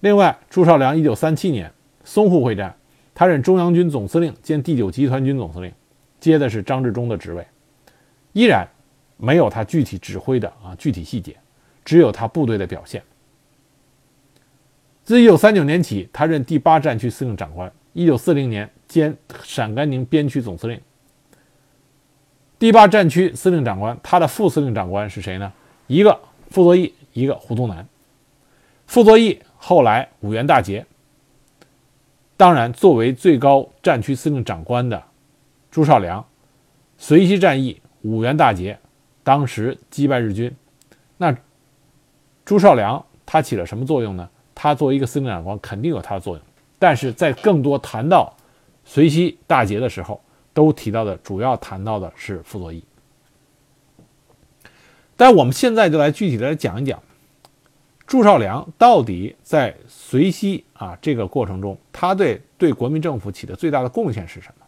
[0.00, 1.72] 另外，朱绍良一九三七年
[2.04, 2.76] 淞沪会战，
[3.20, 5.70] 他任中央军总司令兼第九集团军总司令，
[6.20, 7.46] 接的是张治中的职位。
[8.32, 8.66] 依然
[9.18, 11.36] 没有他具体指挥的啊具体细节，
[11.84, 13.02] 只有他部队的表现。
[15.04, 17.70] 自一九三九年起，他任第八战区司令长官。
[17.92, 20.80] 一九四零年兼陕甘宁边区总司令。
[22.58, 25.52] 第八战区司令长官，他的副司令长官是谁呢？
[25.88, 27.86] 一个傅作义，一个胡宗南。
[28.86, 30.86] 傅作义后来五原大捷。
[32.40, 35.04] 当然，作为最高战区司令长官的
[35.70, 36.24] 朱绍良，
[36.96, 37.82] 随西战役。
[38.00, 38.78] 五原大捷，
[39.22, 40.50] 当时击败日军。
[41.18, 41.36] 那
[42.46, 44.26] 朱绍良他起了什么作用呢？
[44.54, 46.42] 他作为一个司令长官，肯定有他的作用。
[46.78, 48.34] 但是在更多谈到
[48.86, 50.18] 随西大捷的时候，
[50.54, 52.82] 都提到的主要谈到的是傅作义。
[55.14, 57.02] 但我们现在就来具体的来讲一讲，
[58.10, 64.66] 朱绍良到底在绥西啊这个过程中，他对对国民政府起的最大的贡献是什么？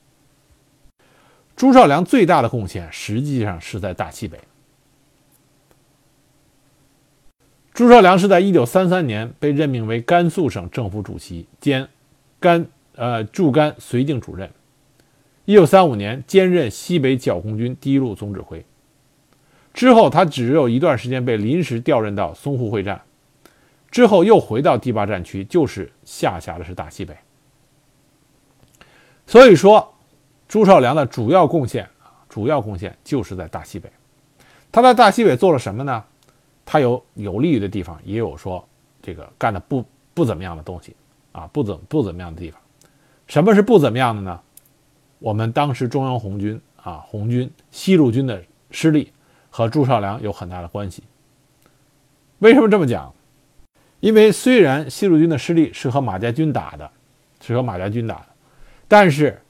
[1.57, 4.39] 朱绍良最大的贡献实际上是在大西北。
[7.75, 11.89] 朱绍良是在一九三三年被任命为甘肃省政府主席兼
[12.39, 14.49] 甘呃驻甘绥靖主任，
[15.47, 18.65] 一九三五年兼任西北剿共军第一路总指挥。
[19.75, 23.03] 之后他只有一段时间被临时调任到淞沪会战，
[23.93, 27.17] 之后又回到第八战区，就是下辖的是大西北。
[29.29, 29.89] 所以说。
[30.49, 33.91] 朱绍良的主要贡献啊，主要贡献就是在大西北。
[34.71, 36.05] 他在大西北做了什么呢？
[36.67, 38.63] 他有有利于的地方，也有说
[39.01, 40.95] 这个干的不不怎么样的东西。
[41.33, 42.61] 啊，不怎不怎么样的地方。
[43.27, 44.39] 什么是不怎么样的呢？
[45.21, 49.11] 我们当时中央红军啊，红军西路军的失利
[49.49, 51.03] 和朱绍良有很大的关系。
[52.41, 53.11] 为什么这么讲？
[54.03, 56.91] 因为虽然西路军的失利是和马家军打的，
[57.41, 58.27] 是和马家军打的，
[58.89, 59.41] 但是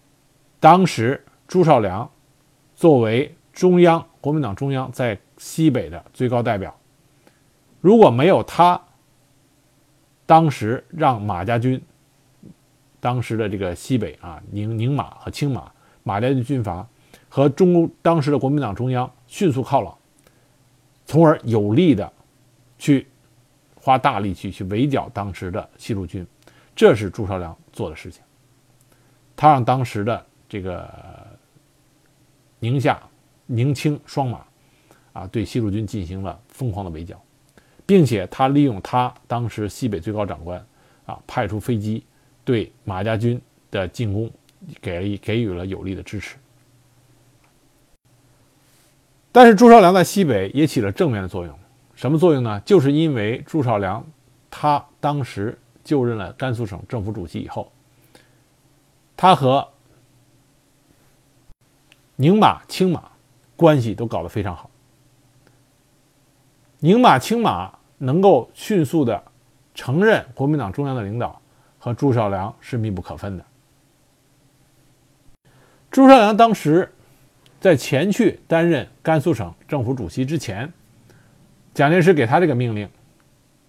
[0.60, 2.08] 当时朱绍良
[2.74, 6.78] 作为中央国民党中央在西北的最高代表，
[7.80, 8.78] 如果没有他，
[10.26, 11.82] 当时让马家军。
[13.00, 16.86] 当时的这个西北啊，宁宁马和青马马家军军阀
[17.28, 19.96] 和中当时的国民党中央迅速靠拢，
[21.06, 22.12] 从而有力的
[22.78, 23.08] 去
[23.84, 26.24] 花大力气去围剿当时的西路军，
[26.76, 28.22] 这是朱绍良做的事情。
[29.34, 30.88] 他让当时的这个
[32.60, 33.02] 宁夏、
[33.46, 34.44] 宁青双马
[35.12, 37.20] 啊，对西路军进行了疯狂的围剿，
[37.84, 40.64] 并且他利用他当时西北最高长官
[41.06, 42.04] 啊，派出飞机。
[42.44, 43.40] 对马家军
[43.70, 44.28] 的进攻
[44.80, 46.36] 给了给予了有力的支持，
[49.30, 51.56] 但是朱绍良在西北也起了正面的作用。
[52.02, 52.58] 什么作用呢？
[52.64, 54.04] 就是因为朱绍良
[54.50, 57.70] 他当时就任了甘肃省政府主席以后，
[59.16, 59.68] 他和
[62.16, 63.08] 宁马、青马
[63.54, 64.68] 关系都搞得非常好。
[66.80, 69.22] 宁马、青马能够迅速的
[69.72, 71.40] 承认国民党中央的领导。
[71.78, 73.44] 和朱绍良是密不可分的。
[75.88, 76.92] 朱绍良当时
[77.60, 80.72] 在前去担任甘肃省政府主席之前，
[81.74, 82.88] 蒋介石给他这个命令，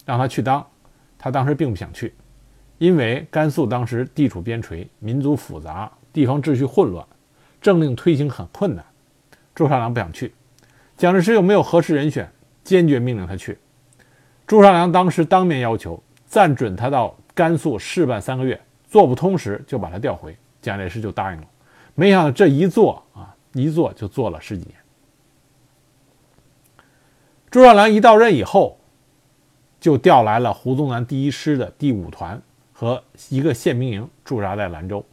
[0.05, 0.65] 让他去当，
[1.17, 2.13] 他当时并不想去，
[2.77, 7.05] 因为甘肃当时地处边陲，民族复杂，地方秩序混乱，
[7.61, 8.83] 政令推行很困难。
[9.55, 10.33] 朱绍良不想去，
[10.97, 12.29] 蒋介石又没有合适人选，
[12.63, 13.57] 坚决命令他去。
[14.45, 17.15] 朱绍良当时当面要求暂准他到。
[17.35, 20.37] 甘肃试办三个月，做不通时就把他调回。
[20.61, 21.47] 蒋介石就答应了。
[21.95, 24.75] 没想到这一做啊，一做就做了十几年。
[27.53, 28.79] 朱绍良一到任以后，
[29.79, 35.05] 就调来了胡宗南第一师的第五团和一个宪兵营驻扎在兰州。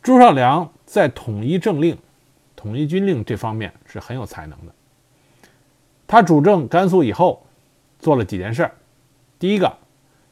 [0.00, 1.98] 朱绍良在统一政令、
[2.54, 4.72] 统一军令这方面是很有才能的。
[6.06, 7.44] 他主政甘肃以后，
[7.98, 8.76] 做了几件事儿。
[9.40, 9.78] 第一个，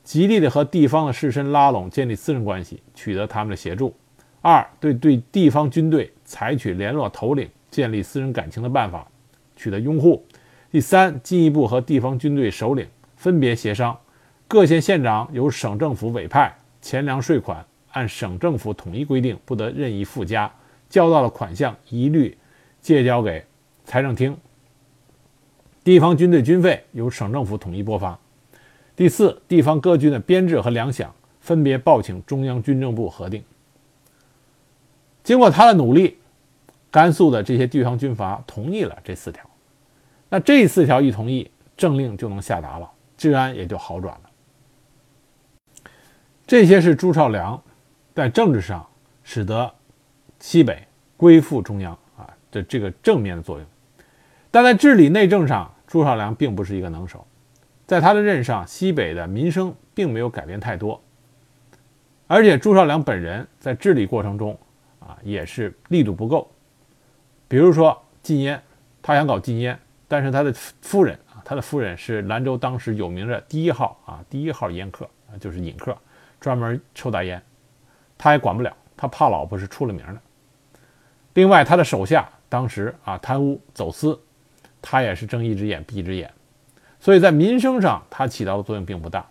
[0.05, 3.93] 极力的和地方的士绅拉拢，建立私人关系，取得他们的协助；
[4.43, 9.09] 二，对对地方军队采取联络头领、建立私人感情的办法，
[9.57, 10.23] 取得拥护；
[10.71, 13.99] 第三，进一步和地方军队首领分别协商，
[14.47, 20.53] 各县县长由省政府委派，钱粮税款按省政府统一规定，不得任意附加，
[20.91, 22.37] 交到的款项一律
[22.83, 23.45] 借交给
[23.87, 24.35] 财政厅；
[25.83, 28.19] 地方军队军费由省政府统一拨发。
[28.95, 31.09] 第四，地方各军的编制和粮饷
[31.41, 33.43] 分别报请中央军政部核定。
[35.25, 36.19] 经过他的努力，
[36.93, 39.45] 甘肃的这些地方军阀同意了这四条。
[40.29, 44.31] 那这四条一同意，政令就能下达了，治安也就好转了。
[46.47, 47.61] 这些是朱绍良
[48.15, 48.87] 在政治上
[49.25, 49.73] 使得
[50.39, 53.67] 西北归附中央啊的这个正面的作用，
[54.51, 57.27] 但在治理内政上，朱绍良并不是一个能手。
[57.87, 61.01] 在他的任上，西北的民生并没有改变太多，
[62.27, 64.59] 而且朱绍良本人在治理过程中
[64.99, 66.51] 啊也是力度不够。
[67.53, 68.59] 比如说禁烟，
[69.03, 75.95] 他想搞禁烟，但是他的夫人啊，他的夫人是兰州当时有名的第一号啊第一号烟客啊，就是瘾客，
[76.41, 77.43] 专门抽大烟，
[78.17, 80.19] 他也管不了，他怕老婆是出了名的。
[81.35, 84.19] 另外，他的手下当时啊贪污走私，
[84.81, 86.33] 他也是睁一只眼闭一只眼。
[87.01, 89.27] 所以在民生上，他起到的作用并不大。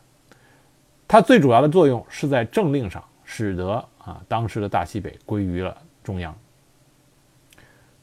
[1.08, 6.38] 他最主要的作用是在政令上，使得啊当时的大西北归于了中央。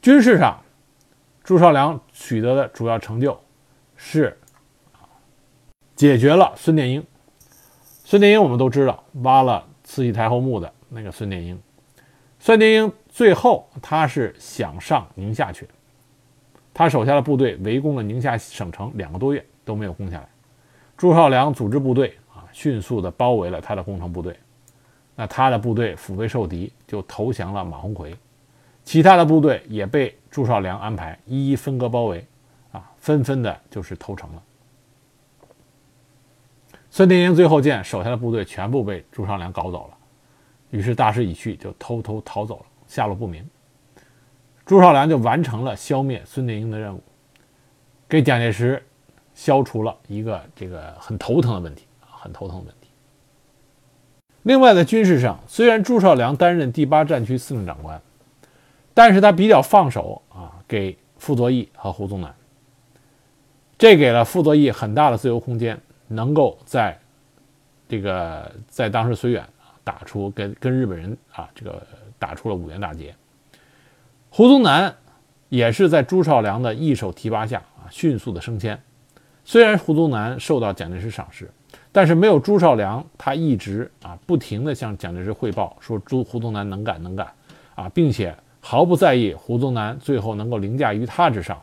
[0.01, 0.59] 军事上，
[1.43, 3.39] 朱绍良取得的主要成就
[3.95, 4.37] 是
[5.95, 7.05] 解决了孙殿英。
[8.03, 11.61] 孙殿英我们都知道，挖了慈禧太后墓的那个孙殿英。
[12.39, 15.67] 孙殿英最后他是想上宁夏去，
[16.73, 19.45] 他手下的部队围攻了宁夏省城两个多月。
[19.65, 20.27] 都没有攻下来，
[20.97, 24.35] 朱绍良组织部队啊，迅速的包围了他的攻城部队。
[25.15, 28.17] 那他的部队腹背受敌，就投降了马鸿逵。
[28.89, 32.25] 其他的部队也被朱绍良安排一一分割包围，
[32.71, 34.41] 啊，纷纷的就是投诚了。
[36.89, 39.97] 孙殿英最后见手下的部队全部被朱绍良搞走了，
[40.71, 43.47] 于是大势已去，就偷偷逃走了，下落不明。
[44.65, 47.03] 朱绍良就完成了消灭孙殿英的任务，
[48.07, 48.83] 给蒋介石。
[49.35, 52.89] 消除了一个这个很头疼的问题，很头疼的问题。
[54.41, 58.01] 另外，在军事上，虽然朱绍良担任第八战区司令长官，
[58.99, 62.35] 但是他比较放手啊，给傅作义和胡宗南，
[63.77, 65.79] 这给了傅作义很大的自由空间，
[66.09, 66.99] 能够在
[67.87, 71.81] 这个在当时绥远啊打出跟跟日本人啊这个
[72.19, 73.15] 打出了五原大捷。
[74.29, 74.93] 胡宗南
[75.47, 78.77] 也是在朱绍良的一手提拔下啊迅速的升迁。
[79.45, 81.49] 虽然胡宗南受到蒋介石赏识，
[81.93, 87.25] 但是没有朱绍良，他一直啊不停的向蒋介石汇报说朱胡宗南能干能干
[87.75, 88.35] 啊，并且
[88.69, 91.59] 毫不在意胡宗南最后能够凌驾于他之上，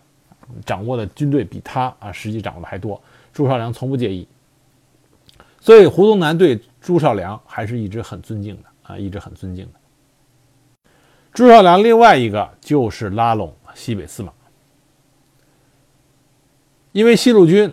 [0.64, 3.00] 掌握的军队比他啊实际掌握的还多。
[3.32, 4.26] 朱绍良从不介意。
[5.60, 10.90] 所以胡宗南对朱绍良还是一直很尊敬的啊，一直很尊敬的。
[11.32, 14.32] 朱绍良另外一个就是拉拢西北司马，
[16.90, 17.72] 因为西路军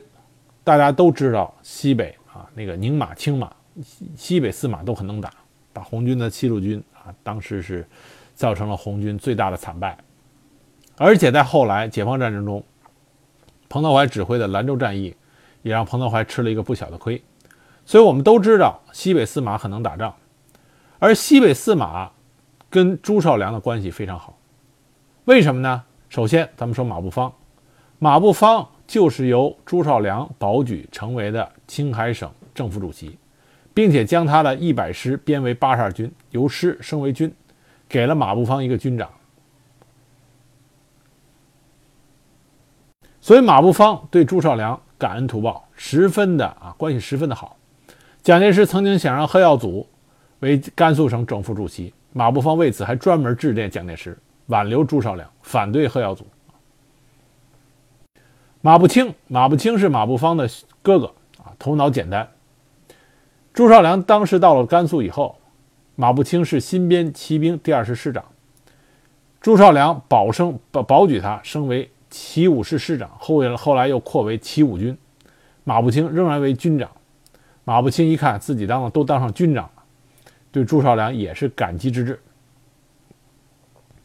[0.64, 3.52] 大家都知道西北啊那个宁马青马
[3.84, 5.34] 西西北司马都很能打，
[5.74, 7.84] 打红军的西路军啊，当时是
[8.34, 9.98] 造成了红军最大的惨败，
[10.98, 12.64] 而且在后来解放战争中，
[13.70, 15.16] 彭德怀指挥的兰州战役
[15.62, 17.24] 也让彭德怀吃了一个不小的亏。
[17.86, 20.16] 所以我们都知道西北司马很能打仗，
[21.00, 22.12] 而西北司马
[22.70, 24.38] 跟朱绍良的关系非常好。
[25.26, 25.84] 为什么呢？
[26.10, 27.34] 首先，咱们说马步芳，
[28.00, 33.18] 马步芳就是由朱绍良保举成为的青海省政府主席，
[33.74, 37.34] 并且将他的一百师编为八十二军，由师升为军，
[37.94, 39.08] 给了马步芳一个军长。
[43.22, 47.56] 所以马步芳对朱绍良感恩图报，十分的啊关系十分的好。
[48.24, 49.88] 蒋介石曾经想让贺耀祖
[50.40, 54.18] 为甘肃省政府主席，马步芳为此还专门致电蒋介石
[54.48, 56.26] 挽留朱绍良，反对贺耀祖。
[58.62, 60.50] 马步青，马步青是马步芳的
[60.82, 61.06] 哥哥
[61.44, 62.28] 啊，头脑简单。
[63.54, 65.38] 朱绍良当时到了甘肃以后，
[65.96, 68.26] 马步青是新编骑兵第二师师长，
[69.40, 74.98] 朱绍良保升保保举他升为骑五师师长，后后来又扩为骑五军，
[75.64, 76.90] 马步青仍然为军长。
[77.64, 79.84] 马步青一看自己当了都当上军长了，
[80.52, 82.20] 对朱绍良也是感激之至。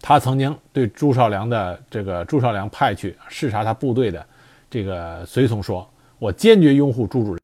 [0.00, 4.24] 他曾经对朱绍良的这个朱绍良派去视察他部队的
[4.70, 5.88] 这个随从说
[6.20, 7.42] ：“我坚决拥护朱主任。”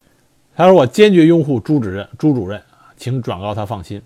[0.55, 2.62] 他说：“我坚决拥护朱主任，朱主任，
[2.97, 4.01] 请转告他放心。”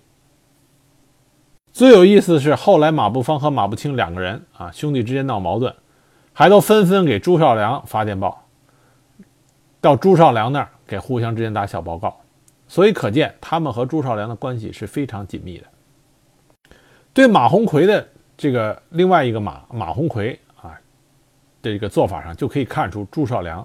[1.71, 5.73] 最有意思的是，后来马步芳和马步青两个人啊兄弟之间闹矛盾，
[6.33, 8.45] 还都纷纷给朱绍良发电报，
[9.79, 10.69] 到朱绍良那儿。
[10.89, 12.19] 给互相之间打小报告，
[12.67, 15.65] 所以可见他们和朱绍良的关系是非常紧密的。
[17.13, 20.73] 对马鸿逵的这个另外一个马马鸿逵啊
[21.61, 23.59] 的这个做法上，就可以看出朱绍良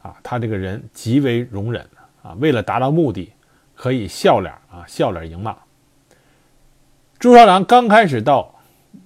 [0.00, 1.86] 啊他这个人极为容忍
[2.22, 3.30] 啊，为了达到目的，
[3.74, 5.54] 可以笑脸啊笑脸迎骂。
[7.22, 8.52] 朱绍良刚开始到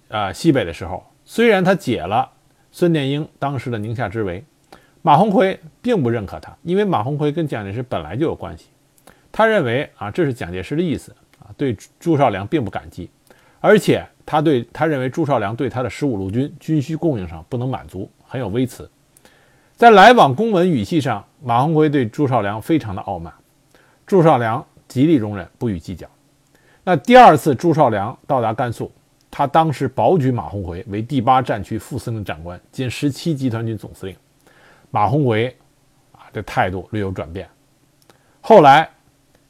[0.09, 2.31] 啊西北的时候，虽然他解了
[2.73, 4.43] 孙殿英当时的宁夏之围。
[5.03, 8.69] 马鸿逵并不认可他，因为马鸿逵跟蒋介石本来就有关系。
[9.31, 13.11] 他认为啊，这是蒋介石的意思啊，对朱绍良并不感激，
[13.61, 18.91] 而且他对他认为朱绍良对他的十五路军军需供应上不能满足，很有微词。
[19.75, 23.35] 在来往公文语气上，马鸿逵对朱绍良非常的傲慢，
[24.07, 26.09] 朱绍良极力容忍，不予计较。
[26.89, 28.93] 那第二次朱绍良到达甘肃，
[29.29, 34.15] 他当时保举马鸿逵为第八战区副司令长官兼十七集团军总司令。
[34.93, 35.53] 马鸿逵
[36.13, 37.49] 啊，这态度略有转变。
[38.41, 38.89] 后来，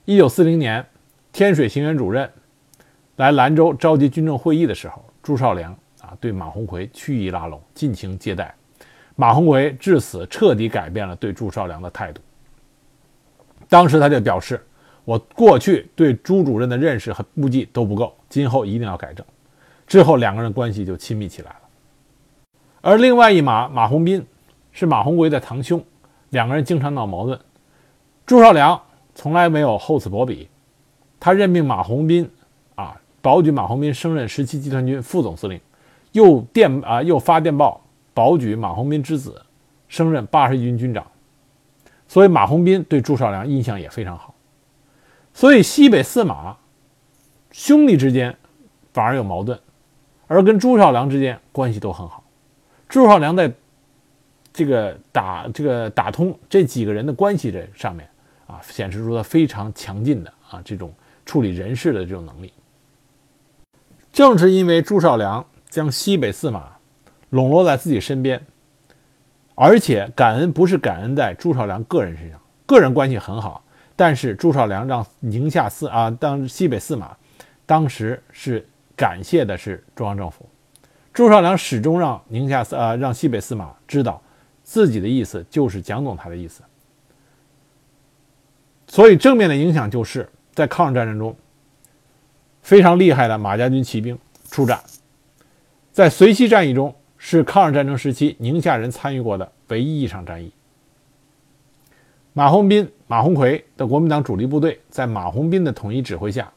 [0.06, 0.82] 一九四零年，
[1.30, 2.26] 天水行辕主任
[3.16, 5.70] 来兰州召集军政会议的时候，朱绍良
[6.00, 8.54] 啊对马鸿逵曲意拉拢，尽情接待。
[9.14, 12.22] 马鸿逵至此彻底改变了对朱绍良的态度。
[13.68, 14.58] 当时他就表示
[15.06, 19.24] ：“我过去对朱主任的认识和估计都不够，今后一定要改正。”
[19.88, 21.56] 之后，两个人关系就亲密起来了。
[22.82, 24.22] 而另外一马马鸿宾。
[24.78, 25.82] 是马鸿逵的堂兄，
[26.28, 27.40] 两个人经常闹矛盾。
[28.26, 28.78] 朱绍良
[29.14, 30.50] 从来没有厚此薄彼，
[31.18, 32.30] 他任命马鸿宾
[32.74, 35.58] 啊，保举马鸿宾升任十七集团军副总司令，
[36.12, 37.80] 又电啊又发电报
[38.12, 39.40] 保举马鸿宾之子
[39.88, 41.06] 升任八十一军军长。
[42.06, 44.34] 所以马鸿宾对朱绍良印象也非常好。
[45.36, 46.56] 所以西北四马
[47.52, 48.36] 兄弟之间
[48.92, 49.60] 反而有矛盾，
[50.26, 52.24] 而跟朱绍良之间关系都很好。
[52.88, 53.52] 朱绍良在。
[54.58, 58.08] 这个打这个打通这几个人的关系这上面
[58.46, 60.90] 啊，显示出他非常强劲的啊这种
[61.26, 62.50] 处理人事的这种能力。
[64.14, 66.72] 正是因为朱绍良将西北四马
[67.28, 68.46] 笼络在自己身边，
[69.54, 73.62] 而且感恩不是感恩在朱绍良个人身上，个人关系很好，
[73.96, 77.16] 但是朱绍良让宁夏司啊，当西北司马，
[77.64, 80.46] 当时是感谢的是中央政府。
[81.14, 84.22] 朱绍良始终让宁夏司啊，让西北司马知道
[84.62, 86.62] 自己的意思就是蒋总他的意思。
[88.86, 91.34] 所以正面的影响就是在抗日战争中，
[92.60, 94.18] 非常厉害的马家军骑兵
[94.50, 94.78] 出战，
[95.90, 100.52] 在遂溪战役中是抗日战争时期宁夏人参与过的唯一一场战役。
[102.36, 106.52] 马鸿宾、马鸿逵的国民党主力部队在马鸿宾的统一指挥下，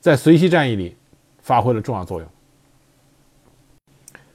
[0.00, 0.96] 在遂溪战役里
[1.40, 2.28] 发挥了重要作用。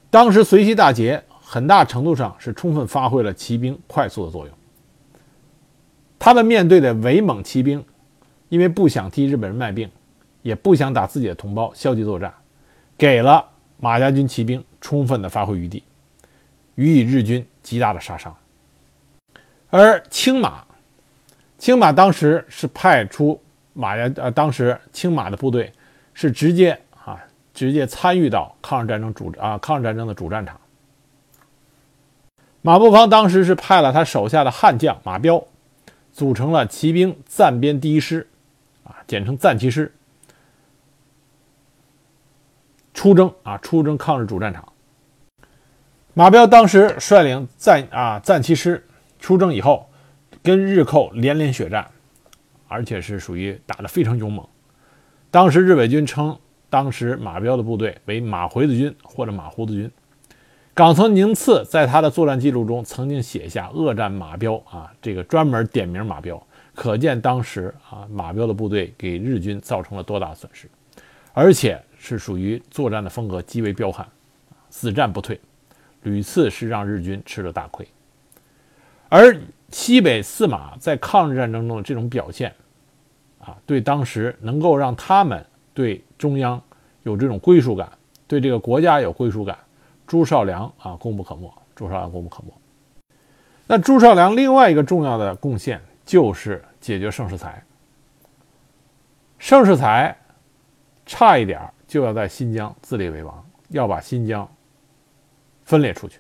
[0.10, 4.56] 当时遂溪大捷很大程度上是充分发挥了骑兵快速的作用。
[6.18, 7.84] 他们面对的伪蒙骑兵，
[8.48, 9.92] 因为不想替日本人卖命，
[10.44, 12.34] 也不想打自己的同胞，消极作战，
[12.98, 13.50] 给了
[13.82, 15.84] 马家军骑兵充分的发挥余地，
[16.76, 18.34] 予以日军极大的杀伤。
[19.76, 20.64] 而青马，
[21.58, 23.42] 青马当时是派出
[23.74, 25.74] 马家呃，当时青马的部队
[26.14, 27.20] 是直接啊，
[27.56, 30.62] 直接参与到抗日战争主啊抗日战争的主战场。
[32.62, 35.44] 马步芳当时是派了他手下的悍将马彪，
[36.12, 38.28] 组成了骑兵暂编第一师，
[38.84, 39.92] 啊，简称暂骑师，
[42.94, 44.72] 出征啊，出征抗日主战场。
[46.14, 48.86] 马彪当时率领暂啊暂骑师。
[49.24, 49.90] 出征以后，
[50.44, 51.90] 跟日寇连连血战，
[52.68, 54.46] 而且是属于打得非常勇猛。
[55.32, 56.38] 当时日伪军称
[56.70, 59.90] 当时马彪的部队为马回子军或者马胡子军。
[60.74, 66.46] 冈村宁次在他的作战记录中曾经写下“恶战马彪”啊，这个专门点名马彪，
[66.76, 70.68] 可见当时啊马彪的部队给日军造成了多大损失，
[71.32, 74.06] 而且是属于作战的风格极为彪悍，
[74.70, 75.40] 死战不退，
[76.02, 77.88] 屡次是让日军吃了大亏。
[79.14, 79.38] 而
[79.70, 82.52] 西北四马在抗日战争中的这种表现，
[83.38, 86.60] 啊，对当时能够让他们对中央
[87.04, 87.88] 有这种归属感，
[88.28, 89.56] 对这个国家有归属感，
[90.08, 91.48] 朱绍良啊功不可没。
[91.76, 92.52] 朱绍良功不可没。
[93.68, 97.64] 那朱绍良另外一个重要的贡献就是解决盛世才。
[99.38, 100.18] 盛世才
[101.06, 104.52] 差一点就要在新疆自立为王，要把新疆
[105.66, 106.20] 分裂出去。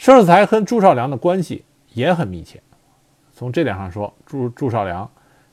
[0.00, 2.62] 盛世才和朱绍良的关系也很密切，
[3.34, 5.10] 从这点上说，朱朱绍良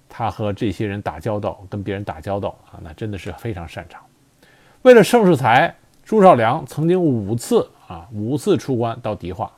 [0.08, 4.02] 他和这些人打交道，跟别人打交道啊，那真的是非常擅长。
[4.84, 9.52] 为了盛世才，朱绍良曾经五次啊五次出关到迪化，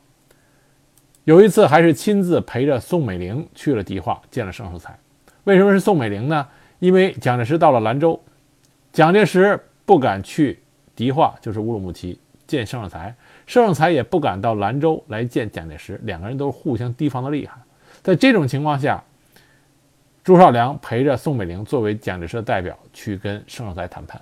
[1.23, 4.97] 有一次还是亲自陪着宋美龄去了迪化见了盛世才。
[5.43, 6.47] 为什么是宋美龄呢？
[6.79, 8.19] 因为蒋介石到了兰州，
[8.91, 10.63] 蒋介石不敢去
[10.95, 13.15] 迪化，就是乌鲁木齐见盛世才。
[13.49, 17.57] 盛世才也不敢到兰州来见蒋介石，两个人都是互相提防的厉害。
[18.03, 19.03] 在这种情况下，
[20.23, 24.21] 朱绍良陪着宋美龄作为蒋介石的代表去跟盛世才谈判。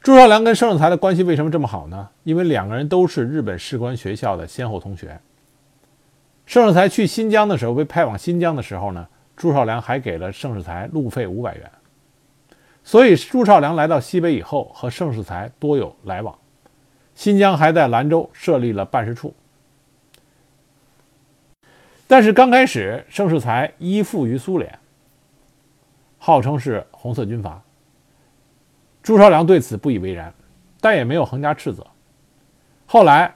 [0.00, 2.08] 朱绍良跟盛世才的关系为什么这么好呢？
[2.22, 5.18] 因为两个人都是日本士官学校的先后同学。
[6.46, 11.68] 盛世才去新疆的时候，被派往新疆的时候呢，朱绍良还给了盛世才路费五百元。
[12.84, 16.36] 所以朱绍良来到西北以后，和盛世才多有来往。
[17.14, 19.34] 新疆还在兰州设立了办事处。
[22.08, 24.78] 但是刚开始，盛世才依附于苏联，
[26.18, 27.62] 号称是红色军阀。
[29.02, 30.32] 朱绍良对此不以为然，
[30.80, 31.86] 但也没有横加斥责。
[32.86, 33.34] 后来，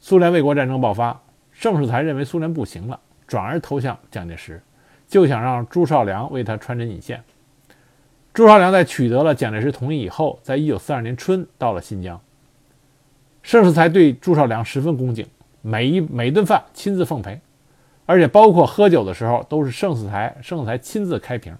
[0.00, 1.20] 苏联卫国战争爆发，
[1.52, 4.62] 盛世才认为苏联不行了，转而投向蒋介石，
[5.06, 7.22] 就想让朱绍良为他穿针引线。
[8.34, 12.20] 朱绍良在取得了蒋介石同意以后，在一九四二年春到了新疆。
[13.44, 15.24] 盛世才对朱绍良十分恭敬，
[15.62, 17.40] 每一每顿饭亲自奉陪，
[18.06, 21.56] 而且包括喝酒的时候都是盛世才盛世才亲自开瓶。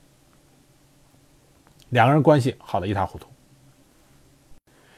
[1.90, 3.28] 两个人关系好的一塌糊涂。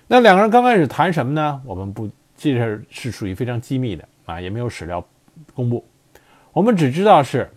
[0.07, 1.61] 那两个人刚开始谈什么呢？
[1.67, 2.09] 我们不，
[2.39, 5.07] 这事是属于非常机密的啊，也没有史料
[5.53, 5.85] 公布。
[6.55, 7.51] 我们只知道是。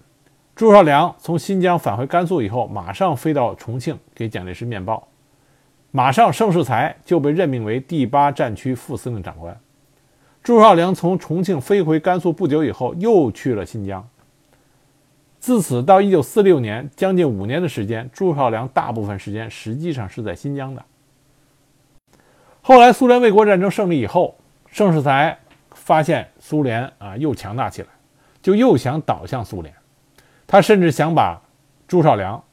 [0.55, 5.07] 朱绍良从新疆返回甘肃以后，马上飞到重庆给蒋介石面报，
[5.91, 9.57] 马上盛世才就被任命为第八战区副司令长官。
[10.43, 14.05] 朱绍良从重庆飞回甘肃不久以后，又去了新疆。
[15.39, 20.83] 自此到一九四六年，将近五年的时间，朱绍良大部分时间实际上是在新疆的。
[22.61, 24.35] 后来苏联卫国战争胜利以后，
[24.67, 25.39] 盛世才
[25.71, 27.87] 发现苏联啊又强大起来，
[28.41, 29.73] 就又想倒向苏联。
[30.45, 31.41] 他甚至想把
[31.87, 32.43] 朱绍良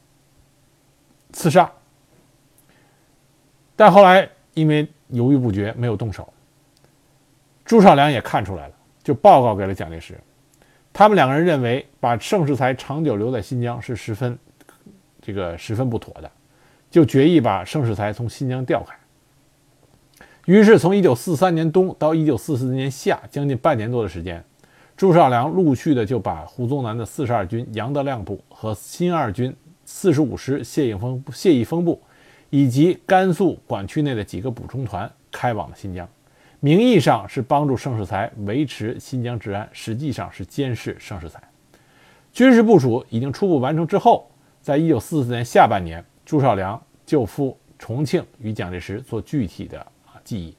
[1.37, 1.71] 刺杀，
[3.77, 6.33] 但后来因为犹豫不决，没有动手。
[7.63, 10.19] 朱绍良也看出来了，就报告给了蒋介石。
[10.95, 14.39] 他们两个人认为，把盛世才长久留在新疆是十分
[15.21, 16.31] 这个十分不妥的，
[16.91, 18.97] 就决议把盛世才从新疆调开。
[20.47, 24.43] 于是，从1943年冬到1944年夏，将近半年多的时间，
[24.97, 29.55] 朱绍良陆续的就把胡宗南的42军杨德亮部和新二军
[29.87, 32.03] 四十五师谢应峰谢毅峰部，
[32.51, 36.07] 以及甘肃管区内的几个补充团开往了新疆。
[36.59, 41.41] 名义上是帮助盛世才维持新疆治安，实际上是监视盛世才。
[42.33, 44.29] 军事部署已经初步完成之后，
[44.61, 50.57] 在一九四四年下半年，朱绍良就赴重庆与蒋介石做具体的啊记忆，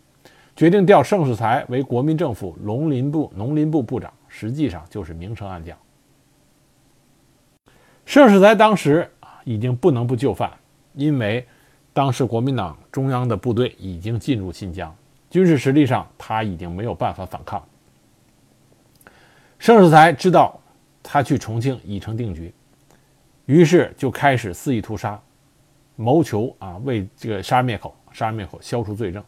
[0.55, 5.78] 决定调盛世才为国民政府农林部农林部部长，实际上就是明升暗降。
[8.05, 9.11] 盛世才当时
[9.47, 10.51] 已经不能不就范，
[10.93, 11.47] 因为
[11.93, 14.93] 当时国民党中央的部队已经进入新疆。
[15.29, 17.65] 军事实力上，他已经没有办法反抗。
[19.57, 20.59] 盛世才知道
[21.01, 22.53] 他去重庆已成定局，
[23.45, 25.17] 于是就开始肆意屠杀，
[25.95, 29.23] 谋求啊为这个杀人灭口，杀人灭口，消除罪证。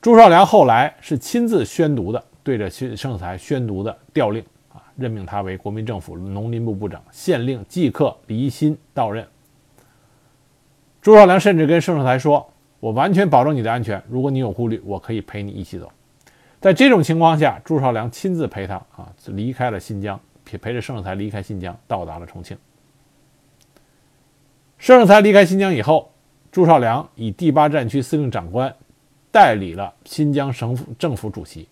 [0.00, 4.42] 朱绍良后来是亲自宣读的，对着盛世才宣读的调令，
[5.00, 9.26] 任命他为国民政府农林部部长，县令即刻离心到任。
[11.02, 12.46] 朱绍良甚至跟盛世才说。
[12.78, 14.02] 我完全保证你的安全。
[14.08, 15.92] 如果你有顾虑，我可以陪你一起走。
[16.62, 22.56] 在这种情况下，朱绍良亲自陪他啊离开了新疆，陪陪着盛世才离开新疆，到达了重庆。
[24.78, 26.10] 盛世才离开新疆以后，
[26.50, 28.74] 朱绍良以第八战区司令长官
[29.30, 31.68] 代理了新疆省府政府主席。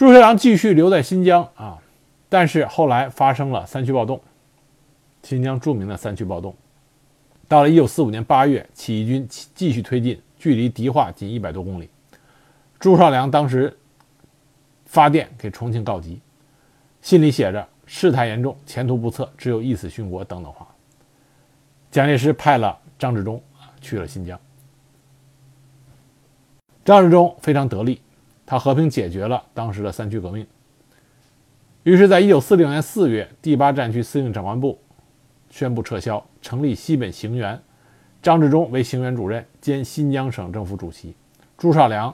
[0.00, 1.76] 朱绍良继续留在新疆啊，
[2.30, 4.18] 但是后来发生了三区暴动，
[5.22, 6.56] 新疆著名的三区暴动。
[7.46, 11.90] 到了一九四五年八月，起义军继续推进，距离迪化仅一百多公里。
[12.78, 13.76] 朱绍良当时
[14.86, 16.18] 发电给重庆告急，
[17.02, 20.66] 信里写着“事态严重，前途不测，只有一死殉国”等等话。
[21.90, 23.38] 蒋介石派了张治中
[23.82, 24.40] 去了新疆。
[26.86, 28.00] 张治中非常得力，
[28.50, 30.44] 他和平解决了当时的三区革命。
[31.84, 34.76] 于是，在一九四六年四月，第八战区司令长官部。
[35.50, 37.56] 宣布撤销，成立西北行辕，
[38.20, 41.14] 张治中为行辕主任兼新疆省政府主席，
[41.56, 42.12] 朱绍良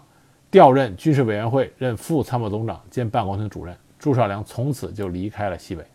[0.50, 3.74] 调任军事委员会任副参谋总长兼办公厅主任。
[3.98, 5.86] 朱绍良从此就离开了西北。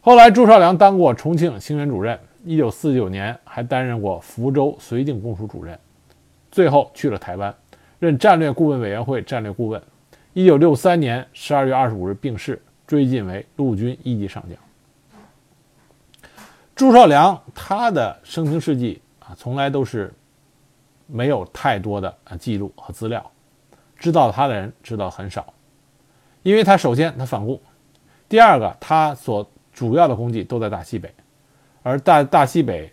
[0.00, 5.78] 后来，朱绍良当过重庆行辕主任，一九四九年还担任过福州绥靖公署主任，
[6.50, 7.54] 最后去了台湾，
[7.98, 9.82] 任战略顾问委员会战略顾问。
[10.32, 14.58] 一九六三年十二月二十五日病逝，追晋为陆军一级上将。
[16.74, 20.12] 朱绍良他的生平事迹啊，从来都是
[21.06, 23.30] 没有太多的啊记录和资料，
[23.96, 25.54] 知道他的人知道很少，
[26.42, 27.58] 因为他首先他反共，
[28.28, 31.10] 第二个他所主要的功绩都在大西北，
[31.82, 32.92] 而大大西北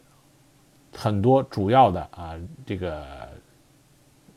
[0.96, 3.06] 很多主要的啊这个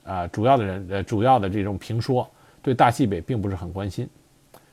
[0.07, 2.29] 啊主要的人呃主要的这种评说
[2.63, 4.09] 对大西北并不是很关心，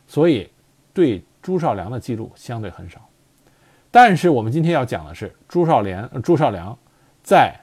[0.07, 0.49] 所以
[0.93, 3.01] 对朱绍良的记录相对很少。
[3.91, 6.77] 但是我们今天要讲的是朱绍良，朱绍良
[7.21, 7.55] 在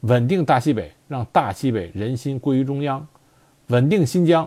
[0.00, 3.06] 稳定大西北，让大西北人心归于中央，
[3.68, 4.46] 稳定新疆，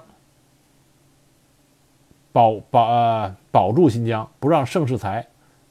[2.32, 5.26] 保保呃保住新疆，不让盛世才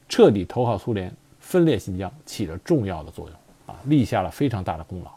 [0.09, 5.11] 彻底投靠苏联，分裂新疆，起了重要的作用啊，立下了非常大的功劳。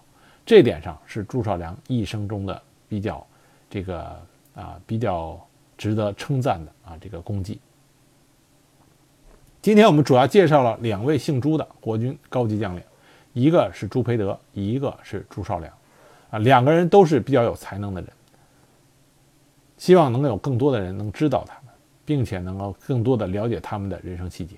[0.45, 3.25] 这点上是朱绍良一生中的比较
[3.69, 4.19] 这个
[4.55, 5.39] 啊比较
[5.77, 7.59] 值得称赞的啊这个功绩。
[9.61, 12.83] 今天我们主要介绍了两位姓朱的国军高级将领，
[13.31, 15.73] 一个是朱培德，一个是朱绍良，
[16.29, 18.09] 啊，两个人都是比较有才能的人。
[19.77, 21.73] 希望能有更多的人能知道他们，
[22.05, 24.57] 并且能够更多的了解他们的人生细节。